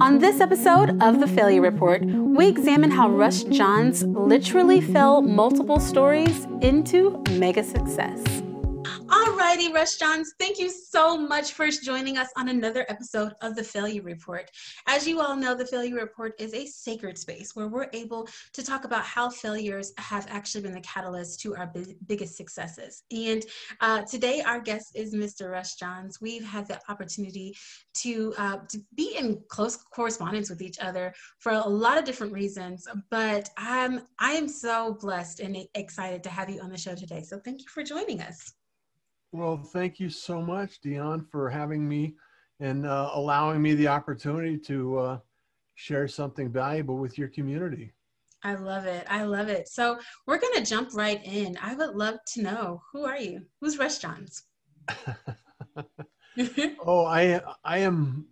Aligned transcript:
On 0.00 0.18
this 0.20 0.40
episode 0.40 1.02
of 1.02 1.20
The 1.20 1.26
Failure 1.26 1.60
Report, 1.60 2.04
we 2.04 2.46
examine 2.46 2.90
how 2.90 3.10
Russ 3.10 3.42
Johns 3.44 4.04
literally 4.04 4.80
fell 4.80 5.22
multiple 5.22 5.80
stories 5.80 6.46
into 6.60 7.22
mega 7.30 7.64
success. 7.64 8.42
Alrighty, 9.08 9.98
Johns, 9.98 10.34
thank 10.38 10.58
you 10.58 10.68
so 10.68 11.16
much 11.16 11.52
for 11.52 11.66
joining 11.70 12.18
us 12.18 12.28
on 12.36 12.50
another 12.50 12.84
episode 12.90 13.32
of 13.40 13.56
The 13.56 13.64
Failure 13.64 14.02
Report. 14.02 14.50
As 14.86 15.08
you 15.08 15.22
all 15.22 15.34
know, 15.34 15.54
The 15.54 15.64
Failure 15.64 15.94
Report 15.94 16.34
is 16.38 16.52
a 16.52 16.66
sacred 16.66 17.16
space 17.16 17.56
where 17.56 17.68
we're 17.68 17.88
able 17.94 18.28
to 18.52 18.62
talk 18.62 18.84
about 18.84 19.04
how 19.04 19.30
failures 19.30 19.94
have 19.96 20.26
actually 20.28 20.60
been 20.60 20.74
the 20.74 20.82
catalyst 20.82 21.40
to 21.40 21.56
our 21.56 21.72
biggest 22.06 22.36
successes. 22.36 23.02
And 23.10 23.42
uh, 23.80 24.02
today, 24.02 24.42
our 24.42 24.60
guest 24.60 24.92
is 24.94 25.14
Mr. 25.14 25.50
Russ 25.50 25.74
Johns. 25.76 26.20
We've 26.20 26.44
had 26.44 26.68
the 26.68 26.78
opportunity 26.90 27.56
to, 28.02 28.34
uh, 28.36 28.58
to 28.68 28.78
be 28.94 29.16
in 29.16 29.40
close 29.48 29.76
correspondence 29.76 30.50
with 30.50 30.60
each 30.60 30.78
other 30.80 31.14
for 31.38 31.52
a 31.52 31.66
lot 31.66 31.96
of 31.96 32.04
different 32.04 32.34
reasons, 32.34 32.86
but 33.10 33.48
I'm, 33.56 34.02
I 34.20 34.32
am 34.32 34.48
so 34.48 34.98
blessed 35.00 35.40
and 35.40 35.56
excited 35.74 36.22
to 36.24 36.28
have 36.28 36.50
you 36.50 36.60
on 36.60 36.68
the 36.68 36.76
show 36.76 36.94
today. 36.94 37.22
So 37.22 37.40
thank 37.42 37.62
you 37.62 37.68
for 37.68 37.82
joining 37.82 38.20
us. 38.20 38.52
Well, 39.32 39.58
thank 39.58 40.00
you 40.00 40.08
so 40.08 40.40
much, 40.40 40.80
Deon, 40.80 41.28
for 41.30 41.50
having 41.50 41.86
me 41.86 42.14
and 42.60 42.86
uh, 42.86 43.10
allowing 43.12 43.60
me 43.60 43.74
the 43.74 43.88
opportunity 43.88 44.58
to 44.58 44.98
uh, 44.98 45.18
share 45.74 46.08
something 46.08 46.50
valuable 46.50 46.96
with 46.96 47.18
your 47.18 47.28
community. 47.28 47.92
I 48.42 48.54
love 48.54 48.86
it. 48.86 49.04
I 49.08 49.24
love 49.24 49.48
it. 49.48 49.68
So 49.68 49.98
we're 50.26 50.38
going 50.38 50.54
to 50.54 50.64
jump 50.64 50.94
right 50.94 51.20
in. 51.24 51.58
I 51.60 51.74
would 51.74 51.94
love 51.94 52.16
to 52.34 52.42
know 52.42 52.82
who 52.92 53.04
are 53.04 53.18
you? 53.18 53.42
Who's 53.60 53.76
Johns? 53.98 54.44
oh, 56.86 57.04
I 57.04 57.40
I 57.64 57.78
am 57.78 58.26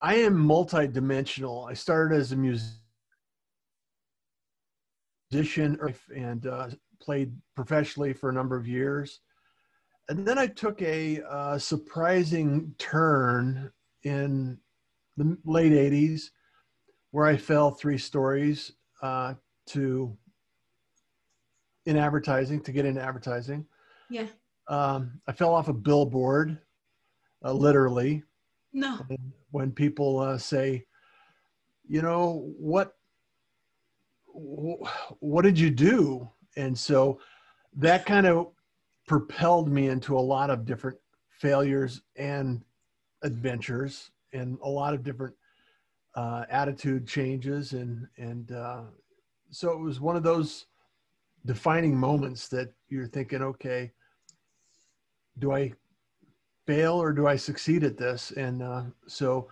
I 0.00 0.16
am 0.16 0.34
multidimensional. 0.34 1.70
I 1.70 1.74
started 1.74 2.18
as 2.18 2.32
a 2.32 2.36
musician 5.30 5.78
and 6.16 6.46
uh, 6.46 6.70
played 7.00 7.32
professionally 7.54 8.12
for 8.12 8.30
a 8.30 8.32
number 8.32 8.56
of 8.56 8.66
years 8.66 9.20
and 10.08 10.26
then 10.26 10.38
I 10.38 10.46
took 10.46 10.80
a 10.80 11.22
uh, 11.28 11.58
surprising 11.58 12.74
turn 12.78 13.70
in 14.04 14.58
the 15.16 15.36
late 15.44 15.72
80s 15.72 16.30
where 17.10 17.26
I 17.26 17.36
fell 17.36 17.70
three 17.70 17.98
stories 17.98 18.72
uh, 19.02 19.34
to 19.66 20.16
in 21.86 21.96
advertising 21.96 22.60
to 22.60 22.72
get 22.72 22.84
into 22.84 23.02
advertising. 23.02 23.66
Yeah. 24.10 24.26
Um, 24.68 25.20
I 25.26 25.32
fell 25.32 25.54
off 25.54 25.68
a 25.68 25.72
billboard, 25.72 26.58
uh, 27.44 27.52
literally. 27.52 28.22
No. 28.72 28.98
And 29.08 29.32
when 29.50 29.72
people 29.72 30.20
uh, 30.20 30.36
say, 30.36 30.84
you 31.86 32.02
know, 32.02 32.52
what, 32.58 32.94
what 34.26 35.42
did 35.42 35.58
you 35.58 35.70
do? 35.70 36.28
And 36.56 36.78
so 36.78 37.20
that 37.76 38.04
kind 38.04 38.26
of 38.26 38.48
propelled 39.08 39.68
me 39.68 39.88
into 39.88 40.16
a 40.16 40.20
lot 40.20 40.50
of 40.50 40.64
different 40.64 40.96
failures 41.30 42.02
and 42.16 42.62
adventures 43.22 44.10
and 44.32 44.58
a 44.62 44.68
lot 44.68 44.94
of 44.94 45.02
different 45.02 45.34
uh, 46.14 46.44
attitude 46.50 47.06
changes 47.06 47.72
and 47.72 48.06
and 48.16 48.52
uh, 48.52 48.82
so 49.50 49.72
it 49.72 49.80
was 49.80 50.00
one 50.00 50.16
of 50.16 50.22
those 50.22 50.66
defining 51.46 51.96
moments 51.96 52.48
that 52.48 52.72
you're 52.88 53.06
thinking 53.06 53.42
okay 53.42 53.90
do 55.38 55.52
i 55.52 55.72
fail 56.68 57.00
or 57.00 57.14
do 57.14 57.26
i 57.26 57.34
succeed 57.34 57.82
at 57.82 57.96
this? 57.96 58.30
And 58.32 58.62
uh, 58.62 58.82
so 59.06 59.48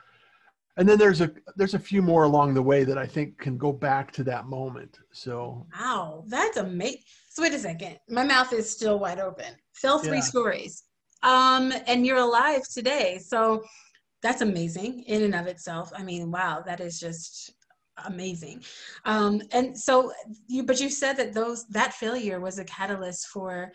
and 0.76 0.88
then 0.88 0.98
there's 0.98 1.20
a 1.20 1.30
there's 1.56 1.74
a 1.74 1.78
few 1.78 2.02
more 2.02 2.24
along 2.24 2.54
the 2.54 2.62
way 2.62 2.84
that 2.84 2.98
i 2.98 3.06
think 3.06 3.38
can 3.38 3.56
go 3.56 3.72
back 3.72 4.12
to 4.12 4.22
that 4.24 4.46
moment 4.46 4.98
so. 5.12 5.66
Wow 5.78 6.24
that's 6.26 6.56
amazing 6.56 7.02
so 7.30 7.42
wait 7.42 7.54
a 7.54 7.58
second 7.58 7.98
my 8.08 8.24
mouth 8.24 8.52
is 8.52 8.70
still 8.70 8.98
wide 8.98 9.20
open. 9.20 9.54
Fell 9.74 9.98
three 9.98 10.18
yeah. 10.18 10.22
stories. 10.22 10.84
Um 11.22 11.72
and 11.86 12.06
you're 12.06 12.18
alive 12.18 12.62
today 12.68 13.18
so 13.18 13.62
that's 14.22 14.42
amazing 14.42 15.02
in 15.04 15.22
and 15.22 15.34
of 15.34 15.46
itself. 15.46 15.92
I 15.96 16.02
mean 16.02 16.30
wow 16.30 16.62
that 16.66 16.80
is 16.80 17.00
just 17.00 17.52
amazing. 18.04 18.62
Um 19.04 19.42
and 19.52 19.78
so 19.78 20.12
you 20.46 20.62
but 20.64 20.80
you 20.80 20.90
said 20.90 21.16
that 21.16 21.32
those 21.32 21.66
that 21.68 21.94
failure 21.94 22.40
was 22.40 22.58
a 22.58 22.64
catalyst 22.64 23.28
for 23.28 23.72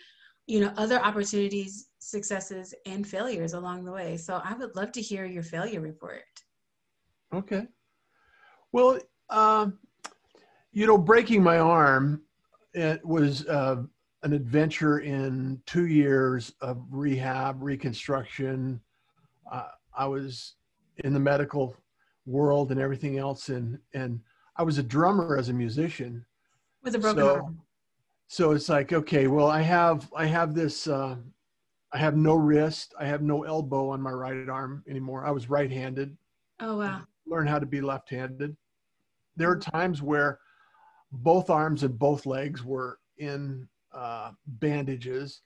you 0.47 0.59
know 0.59 0.73
other 0.77 0.99
opportunities 0.99 1.87
successes 1.99 2.73
and 2.85 3.07
failures 3.07 3.53
along 3.53 3.85
the 3.85 3.91
way. 3.91 4.17
So 4.17 4.41
i 4.43 4.53
would 4.53 4.75
love 4.75 4.91
to 4.93 5.01
hear 5.01 5.25
your 5.25 5.43
failure 5.43 5.81
report 5.81 6.23
Okay. 7.33 7.67
Well, 8.71 8.99
um, 9.29 9.79
you 10.71 10.87
know, 10.87 10.97
breaking 10.97 11.43
my 11.43 11.59
arm 11.59 12.21
it 12.73 13.05
was 13.05 13.45
uh, 13.47 13.83
an 14.23 14.33
adventure 14.33 14.99
in 14.99 15.61
two 15.65 15.87
years 15.87 16.53
of 16.61 16.81
rehab, 16.89 17.61
reconstruction. 17.61 18.79
Uh, 19.51 19.67
I 19.95 20.05
was 20.05 20.55
in 20.97 21.13
the 21.13 21.19
medical 21.19 21.75
world 22.25 22.71
and 22.71 22.79
everything 22.79 23.17
else, 23.17 23.49
and 23.49 23.77
and 23.93 24.21
I 24.55 24.63
was 24.63 24.77
a 24.77 24.83
drummer 24.83 25.37
as 25.37 25.49
a 25.49 25.53
musician. 25.53 26.25
With 26.83 26.95
a 26.95 26.99
broken 26.99 27.23
so, 27.23 27.35
arm. 27.35 27.61
So 28.27 28.51
it's 28.51 28.69
like, 28.69 28.93
okay, 28.93 29.27
well, 29.27 29.47
I 29.47 29.61
have 29.61 30.09
I 30.15 30.25
have 30.25 30.53
this. 30.53 30.87
Uh, 30.87 31.17
I 31.93 31.97
have 31.97 32.15
no 32.15 32.35
wrist. 32.35 32.93
I 32.97 33.05
have 33.05 33.21
no 33.21 33.43
elbow 33.43 33.89
on 33.89 34.01
my 34.01 34.11
right 34.11 34.47
arm 34.47 34.81
anymore. 34.87 35.25
I 35.25 35.31
was 35.31 35.49
right-handed. 35.49 36.15
Oh 36.61 36.77
wow 36.77 37.01
learn 37.27 37.47
how 37.47 37.59
to 37.59 37.65
be 37.65 37.81
left-handed. 37.81 38.55
There 39.35 39.49
are 39.49 39.57
times 39.57 40.01
where 40.01 40.39
both 41.11 41.49
arms 41.49 41.83
and 41.83 41.97
both 41.97 42.25
legs 42.25 42.63
were 42.63 42.99
in 43.17 43.67
uh, 43.93 44.31
bandages, 44.45 45.41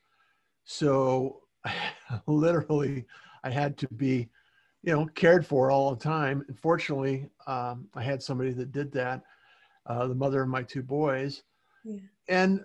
so 0.63 1.41
literally 2.28 3.06
I 3.44 3.50
had 3.50 3.78
to 3.80 3.88
be, 3.90 4.30
you 4.84 4.94
know, 4.94 5.06
cared 5.16 5.46
for 5.46 5.72
all 5.72 5.94
the 5.94 6.03
time. 6.03 6.46
Unfortunately, 6.47 7.30
um, 7.47 7.88
I 7.96 8.03
had 8.03 8.22
somebody 8.22 8.52
that 8.53 8.72
did 8.72 8.92
that, 8.94 9.22
uh, 9.86 10.07
the 10.07 10.16
mother 10.16 10.42
of 10.42 10.50
my 10.50 10.63
two 10.63 10.84
boys, 10.84 11.44
yeah. 11.84 11.97
and 12.28 12.62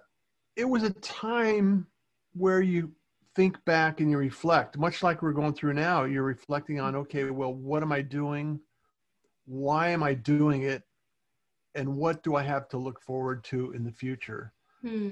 it 0.57 0.65
was 0.65 0.83
a 0.83 0.91
time 0.91 1.87
where 2.35 2.61
you 2.61 2.93
think 3.35 3.63
back 3.65 4.01
and 4.01 4.11
you 4.11 4.19
reflect, 4.19 4.79
much 4.79 5.03
like 5.03 5.23
we're 5.23 5.33
going 5.33 5.55
through 5.55 5.75
now. 5.75 6.05
You're 6.05 6.23
reflecting 6.23 6.81
on, 6.81 6.97
okay, 6.97 7.25
well, 7.25 7.55
what 7.55 7.83
am 7.83 7.93
I 7.93 8.03
doing? 8.03 8.61
Why 9.51 9.89
am 9.89 10.05
I 10.05 10.15
doing 10.15 10.63
it? 10.63 10.85
And 11.75 11.97
what 11.97 12.23
do 12.23 12.37
I 12.37 12.43
have 12.43 12.69
to 12.69 12.79
look 12.79 13.01
forward 13.01 13.43
to 13.45 13.73
in 13.73 13.83
the 13.83 13.91
future? 13.91 14.53
Hmm. 14.81 15.11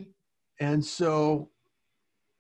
And 0.61 0.85
so, 0.85 1.51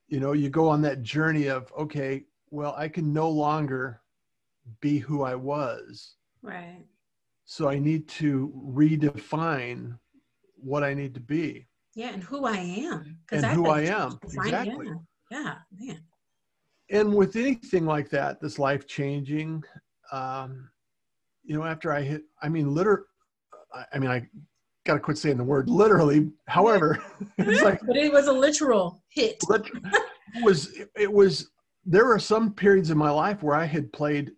you 0.06 0.20
know, 0.20 0.32
you 0.32 0.48
go 0.48 0.69
on 0.69 0.81
that 0.82 1.03
journey 1.03 1.48
of, 1.48 1.72
okay, 1.76 2.25
well, 2.50 2.75
I 2.78 2.88
can 2.88 3.12
no 3.12 3.28
longer 3.28 4.00
be 4.81 4.98
who 4.98 5.22
I 5.25 5.34
was. 5.34 6.14
Right. 6.41 6.84
So 7.44 7.69
I 7.69 7.81
need 7.81 8.06
to 8.09 8.53
redefine 8.65 9.98
what 10.54 10.84
I 10.84 10.94
need 10.94 11.15
to 11.15 11.20
be. 11.20 11.66
Yeah, 11.97 12.10
and 12.10 12.22
who 12.22 12.44
I 12.44 12.59
am. 12.59 13.19
And 13.32 13.44
who 13.44 13.66
I 13.66 13.80
am. 13.82 14.20
Exactly. 14.22 14.86
Yeah. 15.32 15.54
yeah, 15.76 15.86
man. 15.86 16.00
And 16.91 17.12
with 17.12 17.34
anything 17.34 17.86
like 17.86 18.09
that, 18.10 18.41
that's 18.41 18.59
life 18.59 18.86
changing, 18.86 19.65
um, 20.12 20.70
you 21.48 21.59
know, 21.59 21.64
after 21.64 21.92
I 21.92 22.03
hit, 22.03 22.22
I 22.42 22.50
mean, 22.50 22.75
liter, 22.75 23.06
I 23.92 23.98
mean, 23.98 24.10
I 24.10 24.28
got 24.86 24.94
to 24.94 25.00
quit 25.00 25.16
saying 25.16 25.38
the 25.38 25.44
word 25.44 25.69
literally. 25.70 26.31
However, 26.47 27.03
it's 27.38 27.62
like, 27.64 27.81
but 27.86 27.97
it 27.97 28.12
was 28.12 28.26
a 28.26 28.32
literal 28.32 29.03
hit. 29.09 29.42
it 29.48 30.44
was, 30.44 30.78
it 30.94 31.10
was, 31.10 31.50
there 31.86 32.04
were 32.04 32.19
some 32.19 32.53
periods 32.53 32.91
in 32.91 32.98
my 32.98 33.10
life 33.10 33.42
where 33.42 33.56
I 33.56 33.64
had 33.64 33.91
played 33.94 34.32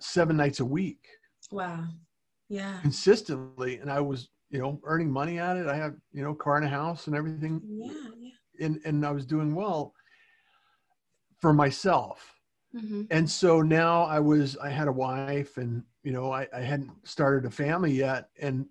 seven 0.00 0.36
nights 0.36 0.60
a 0.60 0.64
week. 0.64 1.04
Wow. 1.50 1.88
Yeah. 2.48 2.78
Consistently. 2.82 3.78
And 3.78 3.90
I 3.90 4.00
was, 4.00 4.30
you 4.50 4.60
know, 4.60 4.80
earning 4.84 5.10
money 5.10 5.40
at 5.40 5.56
it. 5.56 5.66
I 5.66 5.74
had, 5.74 5.96
you 6.12 6.22
know, 6.22 6.34
car 6.34 6.56
and 6.56 6.66
a 6.66 6.68
house 6.68 7.08
and 7.08 7.16
everything. 7.16 7.60
Yeah. 7.64 7.92
yeah. 8.20 8.66
And, 8.66 8.80
and 8.84 9.04
I 9.04 9.10
was 9.10 9.26
doing 9.26 9.56
well 9.56 9.92
for 11.40 11.52
myself. 11.52 12.32
Mm-hmm. 12.74 13.02
And 13.10 13.28
so 13.28 13.60
now 13.60 14.02
I 14.04 14.18
was, 14.18 14.56
I 14.56 14.70
had 14.70 14.88
a 14.88 14.92
wife 14.92 15.58
and 15.58 15.82
you 16.02 16.12
know, 16.12 16.32
I, 16.32 16.46
I 16.52 16.60
hadn't 16.60 16.90
started 17.04 17.46
a 17.46 17.50
family 17.50 17.92
yet, 17.92 18.28
and 18.40 18.66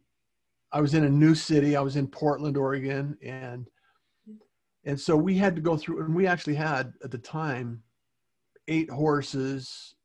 I 0.72 0.82
was 0.82 0.94
in 0.94 1.06
a 1.06 1.10
new 1.10 1.34
city. 1.34 1.76
I 1.76 1.82
was 1.82 1.96
in 1.96 2.08
Portland, 2.08 2.58
Oregon, 2.58 3.18
and 3.24 3.70
and 4.84 5.00
so 5.00 5.16
we 5.16 5.38
had 5.38 5.56
to 5.56 5.62
go 5.62 5.78
through, 5.78 6.04
and 6.04 6.16
we 6.16 6.28
actually 6.28 6.56
had 6.56 6.94
at 7.04 7.12
the 7.12 7.18
time 7.18 7.84
eight 8.68 8.90
horses, 8.90 9.96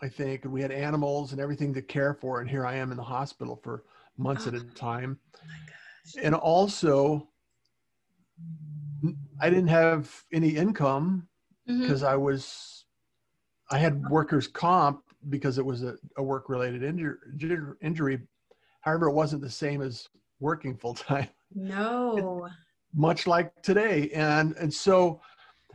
I 0.00 0.08
think, 0.08 0.44
and 0.44 0.52
we 0.52 0.62
had 0.62 0.72
animals 0.72 1.32
and 1.32 1.40
everything 1.40 1.72
to 1.74 1.82
care 1.82 2.14
for. 2.14 2.40
And 2.40 2.50
here 2.50 2.66
I 2.66 2.76
am 2.76 2.90
in 2.90 2.96
the 2.96 3.02
hospital 3.02 3.60
for 3.62 3.84
months 4.16 4.46
oh, 4.46 4.48
at 4.48 4.54
a 4.54 4.64
time, 4.74 5.18
and 6.20 6.34
also 6.34 7.28
I 9.40 9.50
didn't 9.50 9.68
have 9.68 10.24
any 10.32 10.50
income 10.50 11.28
because 11.66 12.02
mm-hmm. 12.02 12.12
I 12.12 12.16
was 12.16 12.81
I 13.72 13.78
had 13.78 14.08
workers' 14.08 14.46
comp 14.46 15.02
because 15.28 15.58
it 15.58 15.64
was 15.64 15.82
a, 15.82 15.96
a 16.16 16.22
work 16.22 16.48
related 16.48 16.82
injur- 16.82 17.74
injury. 17.80 18.20
However, 18.80 19.08
it 19.08 19.12
wasn't 19.12 19.42
the 19.42 19.50
same 19.50 19.82
as 19.82 20.08
working 20.40 20.76
full 20.76 20.94
time. 20.94 21.28
No. 21.54 22.48
Much 22.94 23.26
like 23.26 23.62
today. 23.62 24.10
And, 24.14 24.54
and 24.56 24.72
so 24.72 25.20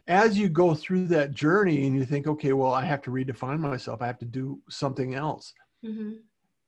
as 0.08 0.38
you 0.38 0.50
go 0.50 0.74
through 0.74 1.08
that 1.08 1.32
journey 1.32 1.88
and 1.88 1.96
you 1.96 2.06
think, 2.06 2.28
okay, 2.28 2.54
well, 2.54 2.74
I 2.74 2.86
have 2.86 3.02
to 3.04 3.12
redefine 3.12 3.60
myself, 3.60 4.02
I 4.02 4.08
have 4.08 4.20
to 4.20 4.26
do 4.26 4.62
something 4.70 5.16
else. 5.16 5.54
Mm-hmm. 5.86 6.14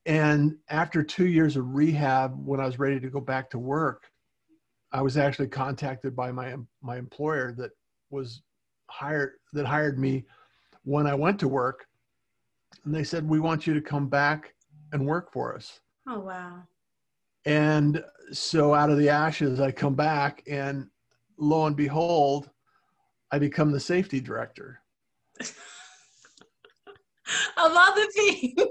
And 0.06 0.58
after 0.70 1.04
two 1.04 1.28
years 1.28 1.56
of 1.56 1.76
rehab, 1.76 2.34
when 2.44 2.60
I 2.60 2.66
was 2.66 2.80
ready 2.80 3.00
to 3.00 3.10
go 3.10 3.20
back 3.20 3.50
to 3.52 3.60
work, 3.60 4.10
I 4.92 5.02
was 5.02 5.18
actually 5.18 5.50
contacted 5.50 6.16
by 6.16 6.32
my 6.32 6.56
my 6.82 6.98
employer 6.98 7.54
that 7.58 7.72
was 8.10 8.42
hired 8.88 9.34
that 9.54 9.68
hired 9.68 10.00
me 10.00 10.26
when 10.90 11.06
I 11.06 11.14
went 11.14 11.40
to 11.40 11.48
work, 11.48 11.86
and 12.84 12.94
they 12.94 13.04
said, 13.04 13.28
"We 13.28 13.40
want 13.40 13.68
you 13.68 13.76
to 13.76 13.82
come 13.82 14.08
back 14.10 14.56
and 14.92 15.06
work 15.06 15.32
for 15.32 15.56
us." 15.56 15.80
Oh 16.08 16.20
wow! 16.20 16.64
And 17.46 18.04
so 18.32 18.74
out 18.74 18.90
of 18.90 18.98
the 18.98 19.10
ashes, 19.10 19.60
I 19.60 19.72
come 19.72 19.94
back, 19.94 20.42
and 20.48 20.90
lo 21.38 21.68
and 21.68 21.76
behold, 21.76 22.50
I 23.32 23.38
become 23.38 23.72
the 23.72 23.80
safety 23.80 24.20
director. 24.20 24.82
of 27.58 27.76
all 27.76 27.96
the 27.96 28.12
things. 28.16 28.54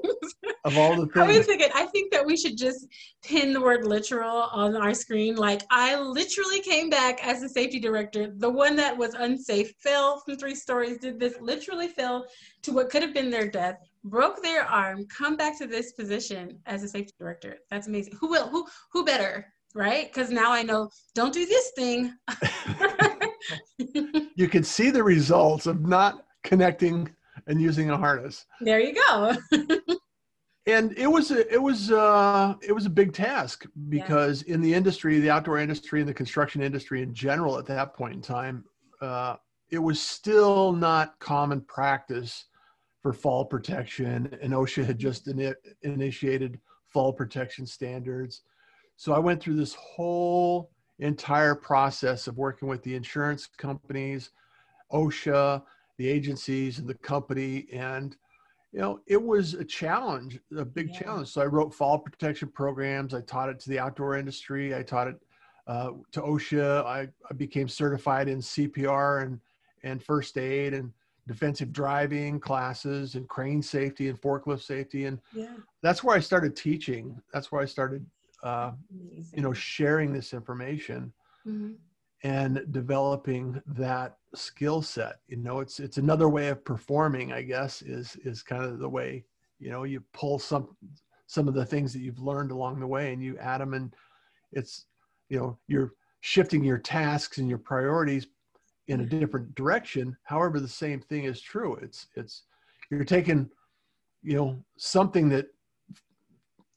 Of 0.65 0.77
all 0.77 0.97
the 0.97 1.07
things. 1.07 1.17
I 1.17 1.39
was 1.39 1.47
thinking, 1.47 1.71
I 1.75 1.87
think 1.87 2.13
that 2.13 2.27
we 2.27 2.37
should 2.37 2.59
just 2.59 2.89
pin 3.23 3.53
the 3.53 3.61
word 3.61 3.87
literal 3.87 4.49
on 4.53 4.77
our 4.77 4.93
screen. 4.93 5.37
Like, 5.37 5.63
I 5.71 5.99
literally 5.99 6.61
came 6.61 6.91
back 6.91 7.25
as 7.25 7.41
the 7.41 7.49
safety 7.49 7.79
director. 7.79 8.33
The 8.37 8.51
one 8.51 8.75
that 8.77 8.95
was 8.97 9.15
unsafe 9.15 9.73
fell 9.79 10.21
from 10.21 10.37
three 10.37 10.55
stories, 10.55 10.99
did 10.99 11.19
this, 11.19 11.37
literally 11.41 11.89
fell 11.89 12.27
to 12.63 12.73
what 12.73 12.91
could 12.91 13.03
have 13.03 13.15
been 13.15 13.31
their 13.31 13.49
death, 13.49 13.77
broke 14.05 14.43
their 14.43 14.65
arm, 14.65 15.07
come 15.07 15.37
back 15.37 15.57
to 15.59 15.67
this 15.67 15.93
position 15.93 16.59
as 16.67 16.83
a 16.83 16.89
safety 16.89 17.15
director. 17.19 17.59
That's 17.71 17.87
amazing. 17.87 18.15
Who 18.21 18.29
will, 18.29 18.49
who, 18.49 18.67
who 18.93 19.05
better? 19.05 19.47
Right? 19.75 20.13
Because 20.13 20.31
now 20.31 20.53
I 20.53 20.63
know, 20.63 20.91
don't 21.15 21.33
do 21.33 21.47
this 21.47 21.71
thing. 21.77 22.15
you 24.35 24.49
can 24.49 24.65
see 24.65 24.91
the 24.91 25.05
results 25.05 25.67
of 25.67 25.87
not 25.87 26.27
connecting 26.43 27.09
and 27.49 27.61
using 27.61 27.91
a 27.91 27.97
harness. 27.97 28.47
There 28.61 28.79
you 28.79 28.95
go. 28.95 29.35
and 30.67 30.97
it 30.97 31.07
was 31.07 31.31
a, 31.31 31.53
it 31.53 31.61
was 31.61 31.91
uh, 31.91 32.55
it 32.63 32.73
was 32.73 32.87
a 32.87 32.91
big 32.91 33.13
task 33.13 33.65
because 33.89 34.45
yeah. 34.47 34.55
in 34.55 34.61
the 34.61 34.73
industry, 34.73 35.19
the 35.19 35.31
outdoor 35.31 35.59
industry 35.59 36.01
and 36.01 36.09
the 36.09 36.15
construction 36.15 36.63
industry 36.63 37.03
in 37.03 37.13
general, 37.13 37.59
at 37.59 37.67
that 37.67 37.95
point 37.95 38.15
in 38.15 38.23
time, 38.23 38.65
uh, 39.01 39.37
it 39.71 39.79
was 39.79 40.01
still 40.01 40.73
not 40.73 41.19
common 41.19 41.63
practice 41.63 42.45
for 43.03 43.13
fall 43.13 43.45
protection, 43.45 44.37
and 44.43 44.53
OSHA 44.53 44.85
had 44.85 44.99
just 44.99 45.29
in, 45.29 45.55
initiated 45.83 46.61
fall 46.89 47.13
protection 47.13 47.67
standards. 47.67 48.43
So 48.97 49.13
I 49.13 49.19
went 49.19 49.41
through 49.41 49.55
this 49.55 49.75
whole 49.75 50.71
entire 50.99 51.55
process 51.55 52.27
of 52.27 52.37
working 52.37 52.69
with 52.69 52.83
the 52.83 52.95
insurance 52.95 53.47
companies, 53.47 54.31
OSHA, 54.93 55.63
the 55.99 56.09
agencies 56.09 56.79
and 56.79 56.89
the 56.89 56.95
company 56.95 57.67
and 57.73 58.17
you 58.73 58.81
know 58.81 59.01
it 59.07 59.23
was 59.23 59.55
a 59.55 59.65
challenge 59.65 60.39
a 60.57 60.65
big 60.65 60.89
yeah. 60.93 61.01
challenge. 61.01 61.29
So 61.29 61.43
i 61.43 61.47
wrote 61.47 61.75
fall 61.75 61.99
protection 61.99 62.49
programs 62.49 63.13
i 63.13 63.21
taught 63.21 63.49
it 63.49 63.59
to 63.61 63.71
the 63.71 63.79
outdoor 63.79 64.17
industry 64.17 64.75
i 64.75 64.83
taught 64.83 65.09
it 65.09 65.17
uh, 65.67 65.91
to 66.13 66.21
osha 66.21 66.85
I, 66.87 67.09
I 67.29 67.35
became 67.37 67.69
certified 67.69 68.29
in 68.29 68.39
cpr 68.39 69.23
and 69.25 69.41
and 69.83 70.03
first 70.03 70.39
aid 70.39 70.75
and 70.75 70.93
defensive 71.27 71.73
driving 71.73 72.41
classes 72.41 73.15
and 73.15 73.29
crane 73.29 73.63
safety 73.63 74.09
and 74.09 74.21
forklift 74.21 74.63
safety 74.63 75.05
and 75.05 75.21
yeah. 75.35 75.57
that's 75.83 76.03
where 76.03 76.17
i 76.17 76.21
started 76.21 76.57
teaching. 76.57 77.21
That's 77.33 77.53
where 77.53 77.61
i 77.61 77.67
started 77.67 78.07
uh, 78.43 78.73
you 79.35 79.43
know 79.43 79.53
sharing 79.53 80.13
this 80.13 80.33
information. 80.33 81.13
Mm-hmm 81.47 81.75
and 82.23 82.65
developing 82.71 83.61
that 83.67 84.17
skill 84.35 84.83
set. 84.83 85.21
You 85.29 85.37
know 85.37 85.61
it's 85.61 85.81
it's 85.81 85.99
another 85.99 86.29
way 86.29 86.49
of 86.49 86.65
performing 86.65 87.33
i 87.33 87.43
guess 87.43 87.83
is 87.83 88.17
is 88.25 88.43
kind 88.43 88.65
of 88.65 88.79
the 88.79 88.89
way 88.89 89.25
you 89.59 89.71
know 89.71 89.85
you 89.85 90.03
pull 90.13 90.39
some 90.39 90.77
some 91.27 91.47
of 91.49 91.55
the 91.55 91.65
things 91.65 91.93
that 91.93 92.01
you've 92.01 92.19
learned 92.21 92.51
along 92.51 92.81
the 92.81 92.87
way 92.87 93.13
and 93.13 93.23
you 93.23 93.37
add 93.39 93.61
them 93.61 93.75
and 93.75 93.95
it's 94.53 94.87
you 95.29 95.39
know 95.39 95.59
you're 95.69 95.93
shifting 96.21 96.65
your 96.65 96.79
tasks 96.79 97.39
and 97.39 97.49
your 97.49 97.59
priorities 97.59 98.27
in 98.89 99.01
a 99.01 99.07
different 99.07 99.55
direction. 99.55 100.17
However 100.25 100.61
the 100.61 100.69
same 100.69 101.01
thing 101.01 101.25
is 101.25 101.41
true. 101.41 101.77
It's 101.77 102.07
it's 102.17 102.43
you're 102.91 103.05
taking 103.05 103.49
you 104.23 104.37
know 104.37 104.65
something 104.77 105.29
that 105.29 105.47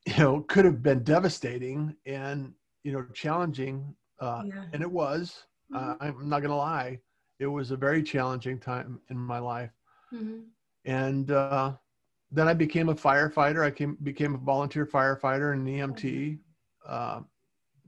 you 0.05 0.17
know 0.17 0.41
could 0.41 0.65
have 0.65 0.83
been 0.83 1.03
devastating 1.03 1.95
and 2.05 2.53
you 2.83 2.91
know 2.91 3.05
challenging 3.13 3.95
uh, 4.21 4.44
yeah. 4.45 4.65
And 4.73 4.81
it 4.81 4.91
was, 4.91 5.44
uh. 5.75 5.95
I'm 6.00 6.29
not 6.29 6.39
going 6.39 6.51
to 6.51 6.56
lie, 6.56 7.00
it 7.39 7.47
was 7.47 7.71
a 7.71 7.75
very 7.75 8.03
challenging 8.03 8.59
time 8.59 9.01
in 9.09 9.18
my 9.18 9.39
life. 9.39 9.71
Mm-hmm. 10.13 10.41
And 10.85 11.31
uh, 11.31 11.73
then 12.31 12.47
I 12.47 12.53
became 12.53 12.89
a 12.89 12.95
firefighter. 12.95 13.63
I 13.65 13.71
came, 13.71 13.97
became 14.03 14.35
a 14.35 14.38
volunteer 14.38 14.85
firefighter 14.85 15.53
and 15.53 15.68
EMT 15.68 16.38
uh, 16.88 17.21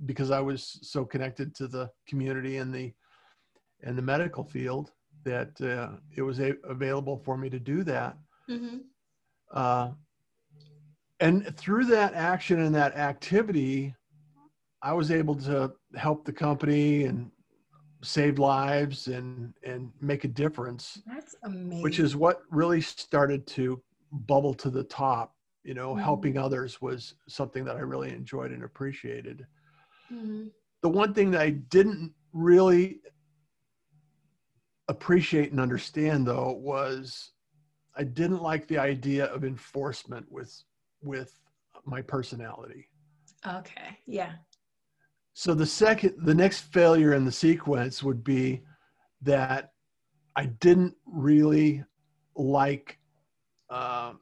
because 0.05 0.31
I 0.31 0.41
was 0.41 0.79
so 0.81 1.05
connected 1.05 1.55
to 1.55 1.67
the 1.67 1.89
community 2.07 2.57
and 2.57 2.73
the 2.73 2.93
and 3.85 3.97
the 3.97 4.01
medical 4.01 4.45
field 4.45 4.91
that 5.25 5.59
uh, 5.61 5.97
it 6.15 6.21
was 6.21 6.39
a- 6.39 6.55
available 6.63 7.17
for 7.17 7.37
me 7.37 7.49
to 7.49 7.59
do 7.59 7.83
that. 7.83 8.17
Mm-hmm. 8.49 8.77
Uh, 9.51 9.91
and 11.19 11.55
through 11.57 11.85
that 11.85 12.13
action 12.13 12.61
and 12.61 12.73
that 12.75 12.95
activity, 12.95 13.93
I 14.81 14.93
was 14.93 15.11
able 15.11 15.35
to 15.35 15.73
help 15.95 16.25
the 16.25 16.33
company 16.33 17.05
and 17.05 17.31
save 18.03 18.37
lives 18.37 19.07
and 19.07 19.53
and 19.63 19.91
make 20.01 20.23
a 20.23 20.27
difference. 20.27 21.01
That's 21.05 21.35
amazing. 21.43 21.81
Which 21.81 21.99
is 21.99 22.15
what 22.15 22.41
really 22.49 22.81
started 22.81 23.47
to 23.47 23.81
bubble 24.11 24.53
to 24.55 24.69
the 24.69 24.83
top. 24.83 25.35
You 25.63 25.73
know, 25.73 25.91
mm-hmm. 25.91 26.03
helping 26.03 26.37
others 26.37 26.81
was 26.81 27.15
something 27.29 27.63
that 27.65 27.77
I 27.77 27.79
really 27.79 28.09
enjoyed 28.09 28.51
and 28.51 28.63
appreciated. 28.63 29.45
Mm-hmm. 30.11 30.47
The 30.81 30.89
one 30.89 31.13
thing 31.13 31.31
that 31.31 31.41
I 31.41 31.51
didn't 31.51 32.13
really 32.33 32.99
appreciate 34.89 35.51
and 35.51 35.61
understand 35.61 36.27
though 36.27 36.51
was 36.51 37.31
I 37.95 38.03
didn't 38.03 38.41
like 38.41 38.67
the 38.67 38.77
idea 38.77 39.25
of 39.25 39.45
enforcement 39.45 40.25
with 40.29 40.63
with 41.01 41.39
my 41.85 42.01
personality. 42.01 42.89
Okay. 43.47 43.97
Yeah. 44.05 44.33
So 45.33 45.53
the 45.53 45.65
second, 45.65 46.13
the 46.17 46.35
next 46.35 46.61
failure 46.61 47.13
in 47.13 47.25
the 47.25 47.31
sequence 47.31 48.03
would 48.03 48.23
be 48.23 48.61
that 49.21 49.71
I 50.35 50.45
didn't 50.45 50.95
really 51.05 51.83
like, 52.35 52.99
uh, 53.69 54.13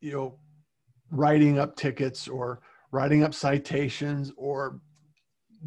you 0.00 0.12
know, 0.12 0.38
writing 1.10 1.58
up 1.58 1.76
tickets 1.76 2.26
or 2.26 2.60
writing 2.90 3.22
up 3.22 3.34
citations 3.34 4.32
or 4.36 4.80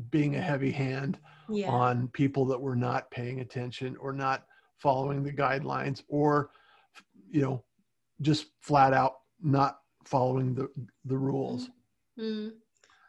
being 0.10 0.36
a 0.36 0.42
heavy 0.42 0.72
hand 0.72 1.18
yeah. 1.50 1.70
on 1.70 2.10
people 2.10 2.46
that 2.46 2.60
were 2.60 2.76
not 2.76 3.10
paying 3.12 3.40
attention 3.40 3.96
or 3.98 4.12
not 4.12 4.46
following 4.78 5.24
the 5.24 5.32
guidelines 5.32 6.04
or, 6.10 6.50
you 7.30 7.42
know, 7.42 7.64
just 8.22 8.48
flat 8.62 8.94
out 8.94 9.14
not 9.42 9.80
following 10.06 10.54
the 10.54 10.70
the 11.06 11.18
rules. 11.18 11.70
Mm-hmm. 12.20 12.50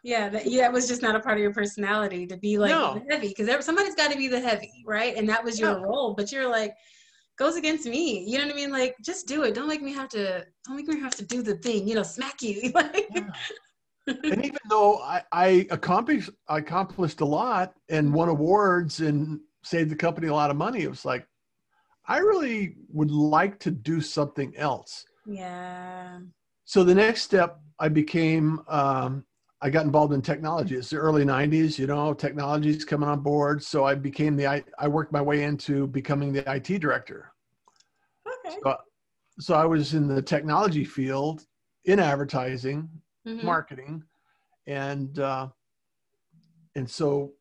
Yeah, 0.07 0.29
that, 0.29 0.47
yeah, 0.47 0.63
that 0.63 0.73
was 0.73 0.87
just 0.87 1.03
not 1.03 1.17
a 1.17 1.21
part 1.21 1.37
of 1.37 1.43
your 1.43 1.53
personality 1.53 2.29
to 2.29 2.37
be 2.37 2.59
like 2.59 2.71
no. 2.71 3.03
heavy 3.11 3.35
because 3.37 3.65
somebody's 3.65 3.97
got 3.97 4.13
to 4.13 4.17
be 4.17 4.29
the 4.29 4.39
heavy, 4.39 4.85
right? 4.87 5.17
And 5.17 5.29
that 5.29 5.43
was 5.43 5.59
your 5.59 5.81
role, 5.81 6.15
but 6.15 6.31
you're 6.31 6.49
like 6.49 6.77
goes 7.37 7.57
against 7.57 7.87
me. 7.87 8.25
You 8.25 8.39
know 8.39 8.45
what 8.45 8.53
I 8.53 8.57
mean? 8.57 8.71
Like, 8.71 8.95
just 9.03 9.27
do 9.27 9.43
it. 9.43 9.53
Don't 9.53 9.67
make 9.67 9.83
me 9.83 9.93
have 9.93 10.09
to. 10.11 10.47
Don't 10.65 10.77
make 10.77 10.87
me 10.87 11.01
have 11.01 11.17
to 11.17 11.25
do 11.25 11.43
the 11.43 11.57
thing. 11.57 11.89
You 11.89 11.97
know, 11.97 12.05
smack 12.05 12.41
you. 12.41 12.71
like, 12.75 13.09
yeah. 13.17 13.31
and 14.07 14.45
even 14.45 14.61
though 14.71 14.99
I, 14.99 15.23
I 15.33 15.67
accomplished 15.73 16.31
I 16.49 16.59
accomplished 16.59 17.21
a 17.21 17.27
lot 17.27 17.75
and 17.89 18.15
won 18.15 18.29
awards 18.29 19.01
and 19.01 19.41
saved 19.65 19.91
the 19.91 19.97
company 19.97 20.29
a 20.29 20.35
lot 20.35 20.53
of 20.53 20.57
money, 20.57 20.83
it 20.83 20.89
was 20.89 21.05
like 21.05 21.27
I 22.07 22.19
really 22.19 22.77
would 22.93 23.11
like 23.11 23.59
to 23.59 23.73
do 23.73 24.01
something 24.01 24.57
else. 24.57 25.05
Yeah. 25.27 26.21
So 26.65 26.85
the 26.85 26.95
next 26.95 27.23
step, 27.23 27.59
I 27.81 27.89
became 27.89 28.61
um, 28.69 29.25
I 29.63 29.71
got 29.71 29.87
involved 29.87 30.13
in 30.13 30.21
technology. 30.21 30.77
It's 30.77 30.91
the 30.91 30.99
early 30.99 31.25
90s, 31.25 31.79
you 31.79 31.87
know, 31.87 32.13
technology's 32.13 32.85
coming 32.85 33.09
on 33.09 33.21
board. 33.21 33.63
So 33.63 33.85
I 33.85 33.95
became 33.95 34.37
the, 34.37 34.47
I, 34.47 34.63
I 34.79 34.87
worked 34.87 35.13
my 35.13 35.23
way 35.23 35.45
into 35.45 35.87
becoming 35.87 36.33
the 36.33 36.45
IT 36.53 36.81
director. 36.81 37.33
Okay. 38.27 38.57
So, 38.63 38.77
so 39.41 39.55
I 39.55 39.65
was 39.65 39.95
in 39.95 40.09
the 40.09 40.21
technology 40.21 40.85
field 40.85 41.47
in 41.87 42.01
advertising, 42.01 42.89
mm-hmm. 43.27 43.47
marketing, 43.47 44.03
and, 44.67 45.19
uh, 45.19 45.49
and 46.75 46.89
so 46.89 47.33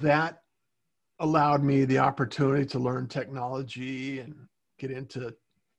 that 0.00 0.42
allowed 1.20 1.62
me 1.62 1.84
the 1.84 1.98
opportunity 1.98 2.64
to 2.64 2.78
learn 2.78 3.06
technology 3.06 4.20
and 4.20 4.34
get 4.78 4.90
into 4.90 5.34